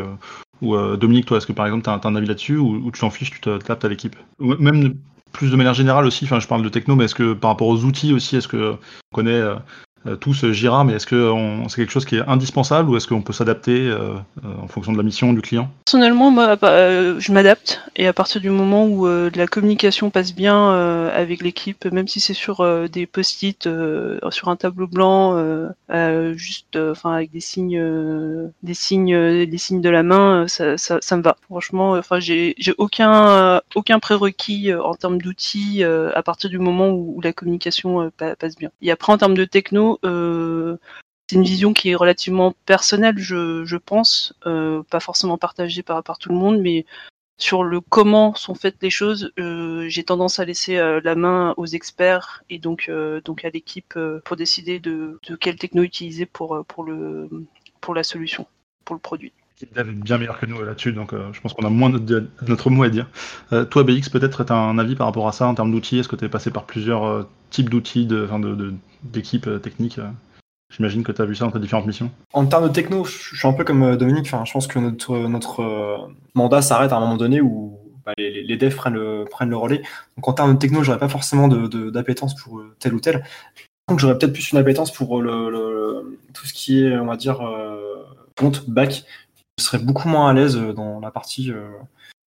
Ou 0.64 0.76
Dominique, 0.98 1.28
toi, 1.28 1.38
est-ce 1.38 1.46
que 1.46 1.54
par 1.54 1.68
exemple 1.68 1.84
tu 1.84 1.92
as, 1.92 2.02
un 2.04 2.16
avis 2.16 2.26
là-dessus 2.26 2.58
ou, 2.58 2.90
tu 2.90 3.02
t'en 3.02 3.12
fiches, 3.12 3.30
tu 3.30 3.40
te 3.40 3.56
tapes 3.60 3.86
à 3.86 3.88
l'équipe? 3.88 4.16
Ou 4.40 4.56
même 4.56 4.96
plus 5.34 5.52
de 5.52 5.56
manière 5.58 5.74
générale 5.74 6.06
aussi, 6.06 6.24
enfin 6.24 6.40
je 6.40 6.48
parle 6.48 6.64
de 6.64 6.70
techno, 6.70 6.96
mais 6.96 7.06
est-ce 7.06 7.16
que 7.16 7.34
par 7.34 7.52
rapport 7.52 7.68
aux 7.68 7.84
outils 7.84 8.14
aussi, 8.14 8.38
est-ce 8.38 8.48
que 8.48 8.74
on 9.12 9.16
connaît 9.16 9.32
euh, 9.32 9.56
tous 10.20 10.46
Jira, 10.52 10.84
mais 10.84 10.94
est-ce 10.94 11.08
que 11.08 11.34
c'est 11.70 11.78
quelque 11.78 11.92
chose 11.92 12.06
qui 12.06 12.18
est 12.18 12.28
indispensable 12.28 12.90
ou 12.90 12.98
est-ce 12.98 13.08
qu'on 13.08 13.22
peut 13.22 13.34
s'adapter 13.34 13.88
euh, 13.88 14.16
euh, 14.44 14.50
en 14.62 14.68
fonction 14.68 14.92
de 14.92 14.98
la 14.98 15.04
mission 15.04 15.34
du 15.34 15.42
client? 15.42 15.70
Personnellement, 15.86 16.32
moi, 16.32 16.58
je 16.62 17.32
m'adapte 17.32 17.82
et 17.96 18.08
à 18.08 18.14
partir 18.14 18.42
du 18.42 18.50
moment 18.50 18.86
où 18.86 19.08
la 19.08 19.48
communication 19.48 20.10
passe 20.10 20.34
bien 20.34 20.72
avec 21.10 21.42
l'équipe, 21.42 21.86
même 21.86 22.08
si 22.08 22.20
c'est 22.20 22.34
sur 22.34 22.66
des 22.90 23.06
post-it, 23.06 23.70
sur 24.30 24.50
un 24.50 24.56
tableau 24.56 24.88
blanc, 24.88 25.38
juste, 26.34 26.78
enfin 26.78 27.14
avec 27.14 27.32
des 27.32 27.40
signes, 27.40 27.82
des 28.64 28.74
signes, 28.74 29.46
des 29.46 29.58
signes 29.58 29.82
de 29.82 29.90
la 29.90 30.04
main, 30.04 30.48
ça, 30.48 30.78
ça, 30.78 31.18
me 31.18 31.22
va. 31.22 31.38
Franchement, 31.44 31.92
enfin 31.92 32.20
j'ai 32.20 32.56
aucun 32.78 33.62
aucun 33.76 34.00
prérequis 34.00 34.74
en 34.74 34.96
termes 34.96 35.22
d'outils 35.22 35.84
à 35.84 36.24
partir 36.24 36.50
du 36.50 36.60
moment 36.60 36.90
où, 36.90 37.16
où 37.18 37.22
la 37.22 37.34
communication 37.34 38.12
passe 38.18 38.56
bien. 38.58 38.70
Et 38.82 38.92
après 38.92 39.14
en 39.14 39.18
termes 39.18 39.36
de 39.36 39.46
techno, 39.46 39.93
euh, 40.04 40.78
c'est 41.30 41.36
une 41.36 41.44
vision 41.44 41.74
qui 41.74 41.90
est 41.90 41.96
relativement 41.96 42.54
personnelle, 42.66 43.18
je, 43.18 43.78
pense, 43.78 44.34
euh, 44.46 44.84
pas 44.84 45.00
forcément 45.00 45.38
partagée 45.38 45.84
par, 45.84 46.04
tout 46.20 46.30
le 46.30 46.36
monde, 46.36 46.60
mais 46.60 46.86
sur 47.38 47.64
le 47.64 47.82
comment 47.82 48.36
sont 48.36 48.56
faites 48.56 48.78
les 48.82 48.90
choses, 48.90 49.32
euh, 49.40 49.88
j'ai 49.90 50.04
tendance 50.04 50.40
à 50.40 50.46
laisser 50.46 50.78
la 50.78 51.16
main 51.16 51.54
aux 51.58 51.66
experts 51.66 52.44
et 52.50 52.60
donc, 52.60 52.90
à 52.90 53.50
l'équipe 53.50 53.98
pour 54.26 54.36
décider 54.36 54.80
de, 54.80 55.20
quelle 55.40 55.58
techno 55.58 55.84
utiliser 55.84 56.26
pour 56.26 56.64
la 57.96 58.04
solution, 58.04 58.46
pour 58.86 58.96
le 58.96 59.02
produit. 59.02 59.34
David 59.74 59.98
est 59.98 60.04
bien 60.04 60.18
meilleur 60.18 60.40
que 60.40 60.46
nous 60.46 60.62
là-dessus, 60.62 60.94
donc 60.94 61.14
je 61.32 61.40
pense 61.42 61.54
qu'on 61.54 61.66
a 61.66 61.70
moins 61.70 61.90
de, 61.90 62.30
notre 62.48 62.70
mot 62.70 62.84
à 62.84 62.90
dire. 62.90 63.08
toi, 63.70 63.84
BX, 63.84 64.10
peut-être 64.12 64.44
tu 64.44 64.54
as 64.54 64.56
un 64.56 64.78
avis 64.78 64.96
par 64.96 65.08
rapport 65.08 65.28
à 65.28 65.32
ça 65.32 65.48
en 65.48 65.56
termes 65.56 65.72
d'outils? 65.72 66.00
Est-ce 66.00 66.08
que 66.08 66.16
tu 66.16 66.26
es 66.26 66.30
passé 66.30 66.52
par 66.52 66.66
plusieurs 66.66 67.28
types 67.50 67.70
d'outils, 67.70 68.08
d'équipes 69.04 69.50
de, 69.50 69.58
techniques 69.58 70.00
J'imagine 70.76 71.04
que 71.04 71.12
tu 71.12 71.22
as 71.22 71.26
vu 71.26 71.36
ça 71.36 71.46
dans 71.46 71.52
tes 71.52 71.60
différentes 71.60 71.86
missions. 71.86 72.10
En 72.34 72.46
termes 72.48 72.68
de 72.68 72.74
techno, 72.74 73.06
je 73.06 73.36
suis 73.36 73.48
un 73.48 73.54
peu 73.54 73.64
comme 73.64 73.84
euh, 73.84 73.96
Dominique. 73.96 74.26
Je 74.26 74.52
pense 74.52 74.66
que 74.66 74.80
notre, 74.80 75.16
notre 75.28 75.62
euh, 75.62 75.98
mandat 76.34 76.64
s'arrête 76.64 76.92
à 76.92 76.98
un 76.98 77.00
moment 77.00 77.18
donné 77.18 77.42
où 77.42 77.78
bah, 78.06 78.14
les, 78.18 78.58
devs 78.58 78.76
prennent 78.76 78.96
le, 78.96 79.26
prennent 79.30 79.52
le 79.52 79.58
relais. 79.58 79.84
Donc 80.18 80.28
en 80.28 80.34
termes 80.34 80.54
de 80.54 80.58
techno, 80.58 80.82
j'aurais 80.84 80.98
pas 80.98 81.10
forcément 81.10 81.48
d'appétence 81.48 82.34
de, 82.36 82.42
pour 82.42 82.60
euh, 82.60 82.76
tel 82.80 82.96
ou 82.96 83.00
tel. 83.00 83.24
Donc 83.88 84.00
j'aurais 84.00 84.18
peut-être 84.18 84.34
plus 84.34 84.52
une 84.52 84.58
appétence 84.58 84.92
pour 84.92 85.22
le, 85.22 86.20
tout 86.34 86.48
ce 86.48 86.54
qui 86.54 86.84
est, 86.84 86.98
on 86.98 87.06
va 87.06 87.18
dire, 87.18 87.42
compte 88.36 88.68
back. 88.68 89.04
Je 89.60 89.64
serais 89.64 89.80
beaucoup 89.80 90.10
moins 90.10 90.30
à 90.30 90.34
l'aise 90.34 90.58
dans 90.58 91.00
la 91.00 91.12
partie 91.12 91.52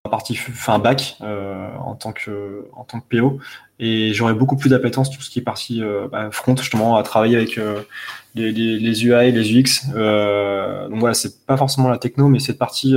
partie 0.09 0.39
enfin 0.49 0.79
bac 0.79 1.17
euh, 1.21 1.69
en 1.79 1.95
tant 1.95 2.13
que 2.13 2.69
en 2.75 2.85
tant 2.85 3.01
que 3.01 3.17
PO 3.17 3.39
et 3.79 4.15
j'aurais 4.15 4.33
beaucoup 4.33 4.57
plus 4.57 4.71
d'appétence 4.71 5.11
tout 5.11 5.21
ce 5.21 5.29
qui 5.29 5.41
est 5.41 5.43
partie 5.43 5.83
euh, 5.83 6.09
bah, 6.11 6.31
front 6.31 6.57
justement 6.57 6.97
à 6.97 7.03
travailler 7.03 7.37
avec 7.37 7.59
euh, 7.59 7.83
les, 8.35 8.51
les, 8.53 9.05
UI 9.05 9.33
les 9.33 9.59
UX 9.59 9.87
donc 10.89 11.01
voilà 11.01 11.15
c'est 11.15 11.45
pas 11.47 11.57
forcément 11.57 11.89
la 11.89 11.99
techno 11.99 12.29
mais 12.29 12.39
cette 12.39 12.59
partie 12.59 12.95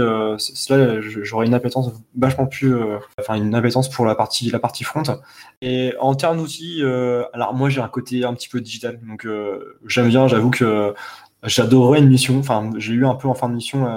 j'aurais 1.24 1.46
une 1.46 1.54
appétence 1.54 1.92
vachement 2.18 2.46
plus 2.46 2.76
enfin 3.20 3.36
une 3.36 3.56
appétence 3.56 3.90
pour 3.90 4.06
la 4.06 4.16
partie 4.16 4.50
la 4.50 4.60
partie 4.60 4.84
front. 4.84 5.04
Et 5.62 5.94
en 6.00 6.16
termes 6.16 6.38
d'outils 6.38 6.84
alors 7.34 7.54
moi 7.54 7.70
j'ai 7.70 7.82
un 7.82 7.88
côté 7.88 8.26
un 8.26 8.34
petit 8.34 8.50
peu 8.50 8.60
digital 8.60 9.00
donc 9.02 9.26
j'aime 9.86 10.10
bien 10.10 10.28
j'avoue 10.28 10.50
que 10.50 10.94
j'adorerais 11.44 12.00
une 12.00 12.10
mission 12.10 12.40
enfin 12.40 12.72
j'ai 12.78 12.94
eu 12.94 13.06
un 13.06 13.16
peu 13.16 13.28
en 13.28 13.34
fin 13.34 13.50
de 13.50 13.56
mission 13.56 13.88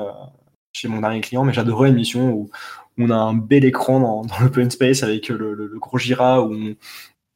chez 0.72 0.88
mon 0.88 1.00
dernier 1.00 1.20
client 1.20 1.44
mais 1.44 1.52
j'adorerais 1.52 1.88
une 1.88 1.96
mission 1.96 2.30
où 2.30 2.50
on 2.98 3.10
a 3.10 3.16
un 3.16 3.34
bel 3.34 3.64
écran 3.64 4.00
dans, 4.00 4.38
l'open 4.40 4.70
space 4.70 5.02
avec 5.02 5.28
le, 5.28 5.72
gros 5.78 5.98
Jira 5.98 6.42
où 6.42 6.54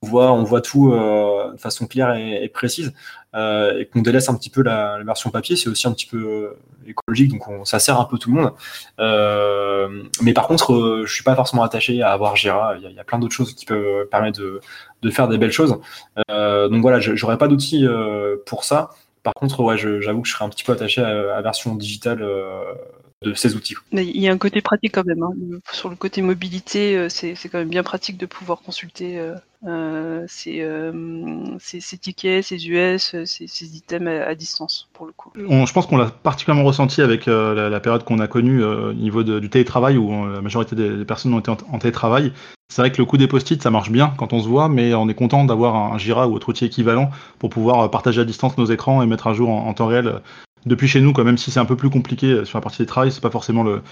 on 0.02 0.06
voit, 0.06 0.32
on 0.32 0.44
voit 0.44 0.60
tout 0.60 0.92
euh, 0.92 1.52
de 1.52 1.58
façon 1.58 1.86
claire 1.86 2.14
et, 2.14 2.48
précise 2.48 2.92
euh, 3.34 3.78
et 3.78 3.86
qu'on 3.86 4.02
délaisse 4.02 4.28
un 4.28 4.34
petit 4.34 4.50
peu 4.50 4.62
la, 4.62 5.02
version 5.04 5.30
papier. 5.30 5.56
C'est 5.56 5.68
aussi 5.68 5.88
un 5.88 5.92
petit 5.92 6.06
peu 6.06 6.18
euh, 6.18 6.58
écologique, 6.86 7.32
donc 7.32 7.66
ça 7.66 7.78
sert 7.78 7.98
un 7.98 8.04
peu 8.04 8.18
tout 8.18 8.32
le 8.32 8.42
monde. 8.42 8.52
mais 10.20 10.32
par 10.32 10.46
contre, 10.46 11.02
je 11.04 11.12
suis 11.12 11.24
pas 11.24 11.34
forcément 11.34 11.62
attaché 11.62 12.02
à 12.02 12.12
avoir 12.12 12.36
Jira. 12.36 12.76
Il 12.76 12.92
y, 12.92 13.00
a, 13.00 13.04
plein 13.04 13.18
d'autres 13.18 13.34
choses 13.34 13.54
qui 13.54 13.64
peuvent 13.64 14.06
permettre 14.08 14.40
de, 14.40 15.10
faire 15.10 15.28
des 15.28 15.38
belles 15.38 15.52
choses. 15.52 15.78
donc 16.28 16.82
voilà, 16.82 17.00
j'aurais 17.00 17.38
pas 17.38 17.48
d'outils 17.48 17.86
pour 18.44 18.64
ça. 18.64 18.90
Par 19.26 19.34
contre, 19.34 19.58
ouais, 19.64 19.76
j'avoue 19.76 20.22
que 20.22 20.28
je 20.28 20.34
serais 20.34 20.44
un 20.44 20.48
petit 20.48 20.62
peu 20.62 20.70
attaché 20.70 21.00
à 21.00 21.12
la 21.12 21.42
version 21.42 21.74
digitale 21.74 22.22
de 23.22 23.34
ces 23.34 23.54
outils. 23.54 23.74
Mais 23.92 24.06
il 24.06 24.20
y 24.20 24.28
a 24.28 24.32
un 24.32 24.38
côté 24.38 24.60
pratique 24.60 24.94
quand 24.94 25.06
même. 25.06 25.22
Hein. 25.22 25.32
Sur 25.72 25.88
le 25.88 25.96
côté 25.96 26.22
mobilité, 26.22 27.08
c'est 27.08 27.36
quand 27.50 27.58
même 27.58 27.68
bien 27.68 27.82
pratique 27.82 28.18
de 28.18 28.26
pouvoir 28.26 28.60
consulter 28.60 29.18
euh, 29.66 30.24
ces, 30.28 31.98
tickets, 31.98 32.44
ces 32.44 32.68
US, 32.68 33.16
ces, 33.24 33.76
items 33.76 34.08
à, 34.08 34.34
distance 34.34 34.88
pour 34.92 35.06
le 35.06 35.12
coup. 35.12 35.32
je 35.34 35.72
pense 35.72 35.86
qu'on 35.86 35.96
l'a 35.96 36.06
particulièrement 36.06 36.64
ressenti 36.64 37.02
avec 37.02 37.26
la, 37.26 37.80
période 37.80 38.04
qu'on 38.04 38.18
a 38.18 38.28
connue 38.28 38.62
au 38.62 38.92
niveau 38.92 39.22
du 39.24 39.48
télétravail 39.48 39.96
où 39.96 40.28
la 40.28 40.40
majorité 40.40 40.76
des, 40.76 41.04
personnes 41.04 41.34
ont 41.34 41.40
été 41.40 41.50
en, 41.50 41.78
télétravail. 41.78 42.32
C'est 42.68 42.82
vrai 42.82 42.92
que 42.92 42.98
le 42.98 43.06
coup 43.06 43.16
des 43.16 43.28
post-it, 43.28 43.62
ça 43.62 43.70
marche 43.70 43.90
bien 43.90 44.12
quand 44.18 44.32
on 44.32 44.40
se 44.40 44.48
voit, 44.48 44.68
mais 44.68 44.92
on 44.94 45.08
est 45.08 45.14
content 45.14 45.44
d'avoir 45.44 45.94
un, 45.94 45.98
Jira 45.98 46.28
ou 46.28 46.34
autre 46.34 46.50
outil 46.50 46.66
équivalent 46.66 47.10
pour 47.38 47.50
pouvoir 47.50 47.90
partager 47.90 48.20
à 48.20 48.24
distance 48.24 48.58
nos 48.58 48.66
écrans 48.66 49.02
et 49.02 49.06
mettre 49.06 49.26
à 49.26 49.34
jour 49.34 49.48
en, 49.50 49.72
temps 49.72 49.86
réel 49.86 50.20
depuis 50.66 50.88
chez 50.88 51.00
nous, 51.00 51.12
quoi, 51.12 51.24
même 51.24 51.38
si 51.38 51.50
c'est 51.50 51.60
un 51.60 51.64
peu 51.64 51.76
plus 51.76 51.90
compliqué 51.90 52.44
sur 52.44 52.58
la 52.58 52.62
partie 52.62 52.78
des 52.78 52.86
travail, 52.86 53.12
c'est 53.12 53.22
pas 53.22 53.30
forcément 53.30 53.62
le, 53.62 53.82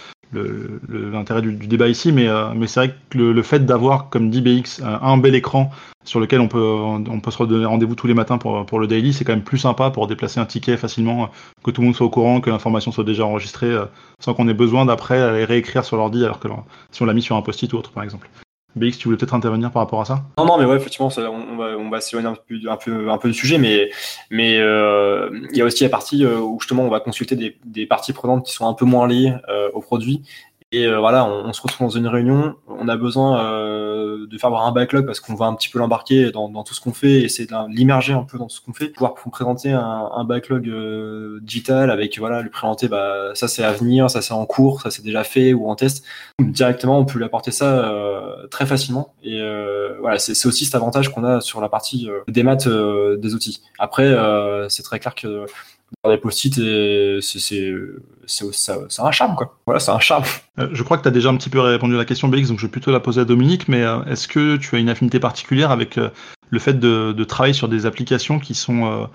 l'intérêt 0.88 1.42
du, 1.42 1.66
débat 1.66 1.88
ici, 1.88 2.12
mais, 2.12 2.28
euh, 2.28 2.48
mais 2.54 2.66
c'est 2.66 2.80
vrai 2.80 2.94
que 3.10 3.18
le, 3.18 3.42
fait 3.42 3.64
d'avoir, 3.64 4.10
comme 4.10 4.30
dit 4.30 4.40
BX, 4.40 4.82
un 4.82 5.16
bel 5.16 5.34
écran 5.34 5.70
sur 6.04 6.20
lequel 6.20 6.40
on 6.40 6.48
peut, 6.48 6.60
on 6.60 7.20
peut 7.20 7.30
se 7.30 7.38
redonner 7.38 7.64
rendez-vous 7.64 7.94
tous 7.94 8.06
les 8.06 8.14
matins 8.14 8.36
pour, 8.36 8.66
pour 8.66 8.78
le 8.78 8.86
daily, 8.86 9.12
c'est 9.12 9.24
quand 9.24 9.32
même 9.32 9.44
plus 9.44 9.58
sympa 9.58 9.90
pour 9.90 10.06
déplacer 10.06 10.40
un 10.40 10.44
ticket 10.44 10.76
facilement, 10.76 11.30
que 11.62 11.70
tout 11.70 11.80
le 11.80 11.86
monde 11.86 11.96
soit 11.96 12.06
au 12.06 12.10
courant, 12.10 12.40
que 12.40 12.50
l'information 12.50 12.92
soit 12.92 13.04
déjà 13.04 13.24
enregistrée, 13.24 13.70
euh, 13.70 13.86
sans 14.20 14.34
qu'on 14.34 14.48
ait 14.48 14.54
besoin 14.54 14.84
d'après 14.84 15.20
aller 15.20 15.44
réécrire 15.44 15.84
sur 15.84 15.96
l'ordi, 15.96 16.24
alors 16.24 16.40
que 16.40 16.48
si 16.90 17.02
on 17.02 17.06
l'a 17.06 17.14
mis 17.14 17.22
sur 17.22 17.36
un 17.36 17.42
post-it 17.42 17.72
ou 17.72 17.78
autre, 17.78 17.92
par 17.92 18.02
exemple. 18.02 18.28
BX, 18.76 18.98
tu 18.98 19.04
voulais 19.04 19.16
peut-être 19.16 19.34
intervenir 19.34 19.70
par 19.70 19.82
rapport 19.82 20.00
à 20.00 20.04
ça? 20.04 20.22
Non, 20.38 20.46
non, 20.46 20.58
mais 20.58 20.64
ouais, 20.64 20.76
effectivement, 20.76 21.08
on, 21.16 21.90
va, 21.90 22.00
s'éloigner 22.00 22.28
un 22.28 23.16
peu, 23.16 23.28
du 23.28 23.34
sujet, 23.34 23.58
mais 23.58 24.58
euh, 24.58 25.30
il 25.50 25.56
y 25.56 25.62
a 25.62 25.64
aussi 25.64 25.84
la 25.84 25.90
partie 25.90 26.26
où 26.26 26.58
justement 26.60 26.84
on 26.84 26.90
va 26.90 27.00
consulter 27.00 27.36
des, 27.36 27.56
des 27.64 27.86
parties 27.86 28.12
prenantes 28.12 28.46
qui 28.46 28.52
sont 28.52 28.68
un 28.68 28.74
peu 28.74 28.84
moins 28.84 29.06
liées 29.06 29.34
au 29.72 29.80
produit 29.80 30.22
et 30.74 30.88
euh, 30.88 30.98
voilà, 30.98 31.24
on, 31.24 31.52
se 31.52 31.62
retrouve 31.62 31.86
dans 31.86 31.96
une 31.96 32.08
réunion, 32.08 32.56
on 32.66 32.88
a 32.88 32.96
besoin 32.96 33.44
euh, 33.44 34.26
de 34.26 34.38
faire 34.38 34.48
avoir 34.48 34.66
un 34.66 34.72
backlog 34.72 35.06
parce 35.06 35.20
qu'on 35.20 35.36
va 35.36 35.46
un 35.46 35.54
petit 35.54 35.68
peu 35.68 35.78
l'embarquer 35.78 36.32
dans, 36.32 36.50
tout 36.64 36.74
ce 36.74 36.80
qu'on 36.80 36.92
fait, 36.92 37.20
et 37.20 37.24
essayer 37.26 37.46
de 37.46 37.54
l'immerger 37.72 38.12
un 38.12 38.24
peu 38.24 38.38
dans 38.38 38.48
ce 38.48 38.60
qu'on 38.60 38.72
fait, 38.72 38.88
pouvoir 38.88 39.14
présenter 39.14 39.70
un, 39.70 40.24
backlog 40.24 40.68
euh, 40.68 41.38
digital 41.42 41.92
avec 41.92 42.18
voilà, 42.18 42.42
lui 42.42 42.50
présenter 42.50 42.88
bah, 42.88 43.30
ça 43.34 43.46
c'est 43.46 43.62
à 43.62 43.70
venir, 43.70 44.10
ça 44.10 44.20
c'est 44.20 44.34
en 44.34 44.46
cours, 44.46 44.80
ça 44.80 44.90
c'est 44.90 45.04
déjà 45.04 45.22
fait 45.22 45.52
ou 45.52 45.68
en 45.68 45.76
test. 45.76 46.04
Directement, 46.40 46.98
on 46.98 47.04
peut 47.04 47.18
lui 47.18 47.24
apporter 47.24 47.52
ça 47.52 47.92
très 48.50 48.66
facilement. 48.66 49.14
Et 49.22 49.40
voilà, 50.00 50.18
c'est 50.18 50.46
aussi 50.46 50.64
cet 50.64 50.74
avantage 50.74 51.10
qu'on 51.10 51.22
a 51.22 51.40
sur 51.40 51.60
la 51.60 51.68
partie 51.68 52.08
des 52.26 52.42
maths 52.42 52.66
des 52.66 53.34
outils. 53.34 53.62
Après, 53.78 54.12
c'est 54.68 54.82
très 54.82 54.98
clair 54.98 55.14
que 55.14 55.46
des 56.06 56.18
post-it, 56.18 56.54
c'est 58.26 59.92
un 59.92 60.00
charme. 60.00 60.24
Euh, 60.58 60.68
je 60.72 60.82
crois 60.82 60.98
que 60.98 61.02
tu 61.02 61.08
as 61.08 61.12
déjà 61.12 61.30
un 61.30 61.36
petit 61.36 61.50
peu 61.50 61.60
répondu 61.60 61.94
à 61.94 61.98
la 61.98 62.04
question, 62.04 62.28
BX, 62.28 62.48
donc 62.48 62.58
je 62.58 62.66
vais 62.66 62.70
plutôt 62.70 62.92
la 62.92 63.00
poser 63.00 63.20
à 63.20 63.24
Dominique, 63.24 63.68
mais 63.68 63.82
euh, 63.82 64.04
est-ce 64.04 64.28
que 64.28 64.56
tu 64.56 64.76
as 64.76 64.78
une 64.78 64.88
affinité 64.88 65.18
particulière 65.18 65.70
avec 65.70 65.98
euh, 65.98 66.10
le 66.50 66.58
fait 66.58 66.78
de, 66.78 67.24
travailler 67.24 67.54
sur 67.54 67.68
des 67.68 67.86
applications 67.86 68.38
qui 68.38 68.54
sont 68.54 69.08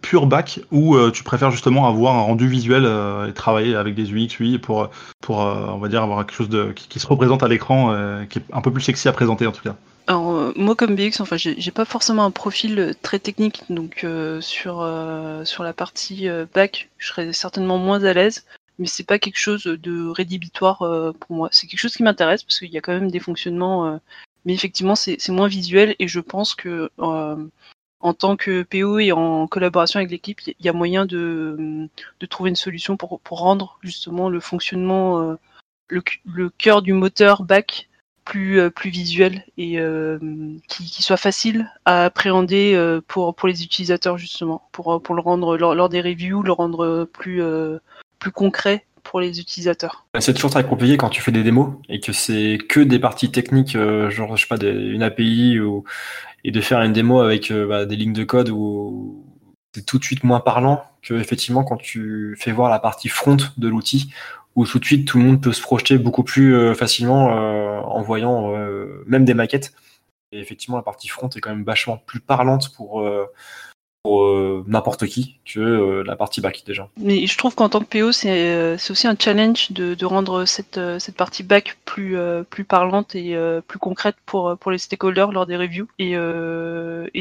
pure 0.00 0.26
back 0.26 0.60
ou 0.70 0.96
tu 1.10 1.22
préfères 1.22 1.50
justement 1.50 1.86
avoir 1.86 2.16
un 2.16 2.22
rendu 2.22 2.48
visuel 2.48 2.86
et 3.28 3.32
travailler 3.32 3.76
avec 3.76 3.94
des 3.94 4.12
UX, 4.12 4.40
UI 4.40 4.58
pour, 4.58 4.90
avoir 5.30 6.26
quelque 6.26 6.34
chose 6.34 6.74
qui, 6.74 6.88
qui 6.88 6.98
se 6.98 7.06
représente 7.06 7.42
à 7.42 7.48
l'écran, 7.48 7.94
qui 8.28 8.40
est 8.40 8.42
un 8.52 8.60
peu 8.60 8.70
plus 8.70 8.82
sexy 8.82 9.08
à 9.08 9.12
présenter 9.12 9.46
en 9.46 9.52
tout 9.52 9.62
cas? 9.62 9.76
Alors, 10.10 10.32
euh, 10.32 10.52
moi, 10.56 10.74
comme 10.74 10.96
BX, 10.96 11.20
enfin, 11.20 11.36
j'ai 11.36 11.70
pas 11.70 11.84
forcément 11.84 12.24
un 12.24 12.32
profil 12.32 12.80
euh, 12.80 12.92
très 13.00 13.20
technique, 13.20 13.62
donc 13.70 14.02
euh, 14.02 14.40
sur, 14.40 14.78
sur 15.44 15.62
la 15.62 15.72
partie 15.72 16.28
back, 16.52 16.90
je 16.98 17.06
serais 17.06 17.32
certainement 17.32 17.78
moins 17.78 18.02
à 18.02 18.12
l'aise, 18.12 18.44
mais 18.80 18.88
c'est 18.88 19.04
pas 19.06 19.20
quelque 19.20 19.38
chose 19.38 19.62
de 19.62 20.08
rédhibitoire 20.08 20.78
pour 21.20 21.36
moi. 21.36 21.48
C'est 21.52 21.68
quelque 21.68 21.78
chose 21.78 21.94
qui 21.94 22.02
m'intéresse 22.02 22.42
parce 22.42 22.58
qu'il 22.58 22.70
y 22.70 22.78
a 22.78 22.80
quand 22.80 22.92
même 22.92 23.12
des 23.12 23.20
fonctionnements, 23.20 24.00
mais 24.44 24.52
effectivement, 24.52 24.96
c'est 24.96 25.28
moins 25.28 25.46
visuel 25.46 25.94
et 26.00 26.08
je 26.08 26.18
pense 26.18 26.56
que 26.56 26.90
en 26.98 28.14
tant 28.14 28.36
que 28.36 28.64
PO 28.64 28.98
et 28.98 29.12
en 29.12 29.46
collaboration 29.46 29.98
avec 30.00 30.10
l'équipe, 30.10 30.40
il 30.44 30.56
y 30.58 30.68
a 30.68 30.72
moyen 30.72 31.06
de, 31.06 31.88
de, 32.18 32.26
trouver 32.26 32.50
une 32.50 32.56
solution 32.56 32.96
pour, 32.96 33.20
pour 33.20 33.38
rendre 33.38 33.78
justement 33.82 34.28
le 34.28 34.40
fonctionnement, 34.40 35.36
le, 35.86 36.02
le 36.24 36.50
cœur 36.50 36.82
du 36.82 36.94
moteur 36.94 37.44
back 37.44 37.89
plus, 38.30 38.60
euh, 38.60 38.70
plus 38.70 38.90
visuel 38.90 39.44
et 39.58 39.80
euh, 39.80 40.16
qui, 40.68 41.02
soit 41.02 41.16
facile 41.16 41.68
à 41.84 42.04
appréhender 42.04 42.74
euh, 42.74 43.00
pour, 43.08 43.34
pour 43.34 43.48
les 43.48 43.64
utilisateurs 43.64 44.18
justement, 44.18 44.62
pour, 44.70 45.02
pour 45.02 45.16
le 45.16 45.20
rendre 45.20 45.56
lors, 45.56 45.88
des 45.88 46.00
reviews, 46.00 46.40
le 46.44 46.52
rendre 46.52 47.08
plus, 47.12 47.42
plus 48.20 48.30
concret 48.30 48.86
pour 49.02 49.20
les 49.20 49.40
utilisateurs. 49.40 50.06
C'est 50.20 50.32
toujours 50.32 50.50
très 50.50 50.64
compliqué 50.64 50.96
quand 50.96 51.08
tu 51.08 51.20
fais 51.20 51.32
des 51.32 51.42
démos 51.42 51.70
et 51.88 51.98
que 51.98 52.12
c'est 52.12 52.58
que 52.68 52.78
des 52.78 53.00
parties 53.00 53.32
techniques, 53.32 53.76
genre 53.76 54.36
je 54.36 54.46
sais 54.46 54.56
pas, 54.56 54.64
une 54.64 55.02
API 55.02 55.58
ou, 55.58 55.82
et 56.44 56.52
de 56.52 56.60
faire 56.60 56.80
une 56.82 56.92
démo 56.92 57.20
avec 57.20 57.52
bah, 57.52 57.84
des 57.84 57.96
lignes 57.96 58.12
de 58.12 58.24
code 58.24 58.50
où 58.50 59.24
c'est 59.74 59.84
tout 59.84 59.98
de 59.98 60.04
suite 60.04 60.22
moins 60.22 60.40
parlant 60.40 60.84
que 61.02 61.14
effectivement 61.14 61.64
quand 61.64 61.78
tu 61.78 62.36
fais 62.38 62.52
voir 62.52 62.70
la 62.70 62.78
partie 62.78 63.08
front 63.08 63.38
de 63.56 63.68
l'outil 63.68 64.12
où 64.56 64.66
tout 64.66 64.78
de 64.78 64.84
suite 64.84 65.06
tout 65.06 65.18
le 65.18 65.24
monde 65.24 65.42
peut 65.42 65.52
se 65.52 65.62
projeter 65.62 65.98
beaucoup 65.98 66.24
plus 66.24 66.54
euh, 66.54 66.74
facilement 66.74 67.36
euh, 67.36 67.80
en 67.80 68.02
voyant 68.02 68.54
euh, 68.56 69.02
même 69.06 69.24
des 69.24 69.34
maquettes. 69.34 69.72
Et 70.32 70.38
effectivement, 70.38 70.76
la 70.76 70.82
partie 70.82 71.08
front 71.08 71.28
est 71.28 71.40
quand 71.40 71.50
même 71.50 71.64
vachement 71.64 71.96
plus 71.96 72.20
parlante 72.20 72.72
pour, 72.74 73.02
n'importe 74.66 75.06
qui 75.06 75.40
que 75.44 75.60
euh, 75.60 76.04
la 76.04 76.14
partie 76.14 76.40
back 76.40 76.62
déjà. 76.64 76.88
Mais 76.96 77.26
je 77.26 77.36
trouve 77.36 77.56
qu'en 77.56 77.68
tant 77.68 77.80
que 77.80 77.98
PO, 78.00 78.12
c'est 78.12 78.74
aussi 78.90 79.08
un 79.08 79.16
challenge 79.18 79.72
de, 79.72 80.04
rendre 80.04 80.44
cette, 80.44 80.80
partie 81.16 81.42
back 81.42 81.76
plus, 81.84 82.16
parlante 82.68 83.16
et 83.16 83.36
plus 83.66 83.80
concrète 83.80 84.14
pour, 84.24 84.56
les 84.70 84.78
stakeholders 84.78 85.32
lors 85.32 85.46
des 85.46 85.56
reviews. 85.56 85.88
Et, 85.98 86.14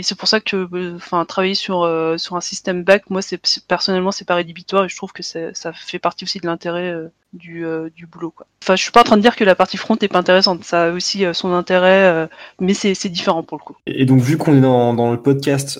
c'est 0.03 0.17
pour 0.17 0.27
ça 0.27 0.39
que 0.39 0.95
enfin, 0.95 1.25
travailler 1.25 1.55
sur, 1.55 1.79
sur 2.17 2.35
un 2.35 2.41
système 2.41 2.83
back, 2.83 3.09
moi, 3.09 3.21
personnellement, 3.67 4.11
c'est 4.11 4.25
pas 4.25 4.35
rédhibitoire 4.35 4.85
et 4.85 4.89
je 4.89 4.95
trouve 4.95 5.13
que 5.13 5.23
ça 5.23 5.73
fait 5.73 5.99
partie 5.99 6.25
aussi 6.25 6.39
de 6.39 6.45
l'intérêt 6.45 7.09
du, 7.33 7.65
du 7.95 8.05
boulot. 8.05 8.31
Quoi. 8.31 8.47
Enfin, 8.63 8.75
je 8.75 8.83
suis 8.83 8.91
pas 8.91 9.01
en 9.01 9.03
train 9.03 9.17
de 9.17 9.21
dire 9.21 9.35
que 9.35 9.43
la 9.43 9.55
partie 9.55 9.77
front 9.77 9.95
est 9.95 10.07
pas 10.07 10.19
intéressante, 10.19 10.63
ça 10.63 10.85
a 10.85 10.91
aussi 10.91 11.25
son 11.33 11.53
intérêt, 11.53 12.27
mais 12.59 12.73
c'est 12.73 13.09
différent 13.09 13.43
pour 13.43 13.57
le 13.57 13.63
coup. 13.63 13.75
Et 13.85 14.05
donc, 14.05 14.21
vu 14.21 14.37
qu'on 14.37 14.55
est 14.55 14.61
dans, 14.61 14.93
dans, 14.93 15.11
le 15.11 15.21
podcast 15.21 15.79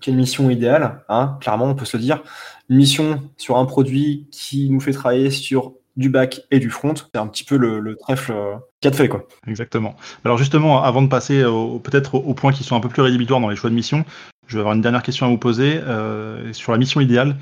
quelle 0.00 0.14
mission 0.14 0.50
idéale 0.50 1.02
hein, 1.08 1.38
Clairement, 1.40 1.66
on 1.66 1.74
peut 1.74 1.84
se 1.84 1.96
dire 1.96 2.22
une 2.68 2.76
mission 2.76 3.20
sur 3.36 3.58
un 3.58 3.66
produit 3.66 4.26
qui 4.30 4.70
nous 4.70 4.80
fait 4.80 4.92
travailler 4.92 5.30
sur 5.30 5.72
du 5.96 6.08
back 6.08 6.42
et 6.50 6.58
du 6.58 6.70
front. 6.70 6.94
C'est 6.96 7.18
un 7.18 7.26
petit 7.26 7.44
peu 7.44 7.56
le, 7.56 7.96
trèfle 7.96 8.32
euh, 8.32 8.54
qui 8.80 8.88
a 8.88 8.90
de 8.90 8.96
fait. 8.96 9.08
Quoi. 9.08 9.26
Exactement. 9.46 9.94
Alors 10.24 10.38
justement, 10.38 10.82
avant 10.82 11.02
de 11.02 11.08
passer 11.08 11.42
peut-être 11.82 12.16
aux 12.16 12.34
points 12.34 12.52
qui 12.52 12.64
sont 12.64 12.76
un 12.76 12.80
peu 12.80 12.88
plus 12.88 13.02
rédhibitoires 13.02 13.40
dans 13.40 13.48
les 13.48 13.56
choix 13.56 13.70
de 13.70 13.74
mission, 13.74 14.04
je 14.46 14.56
vais 14.56 14.60
avoir 14.60 14.74
une 14.74 14.82
dernière 14.82 15.02
question 15.02 15.26
à 15.26 15.28
vous 15.28 15.38
poser 15.38 15.78
euh, 15.78 16.52
sur 16.52 16.72
la 16.72 16.78
mission 16.78 17.00
idéale. 17.00 17.36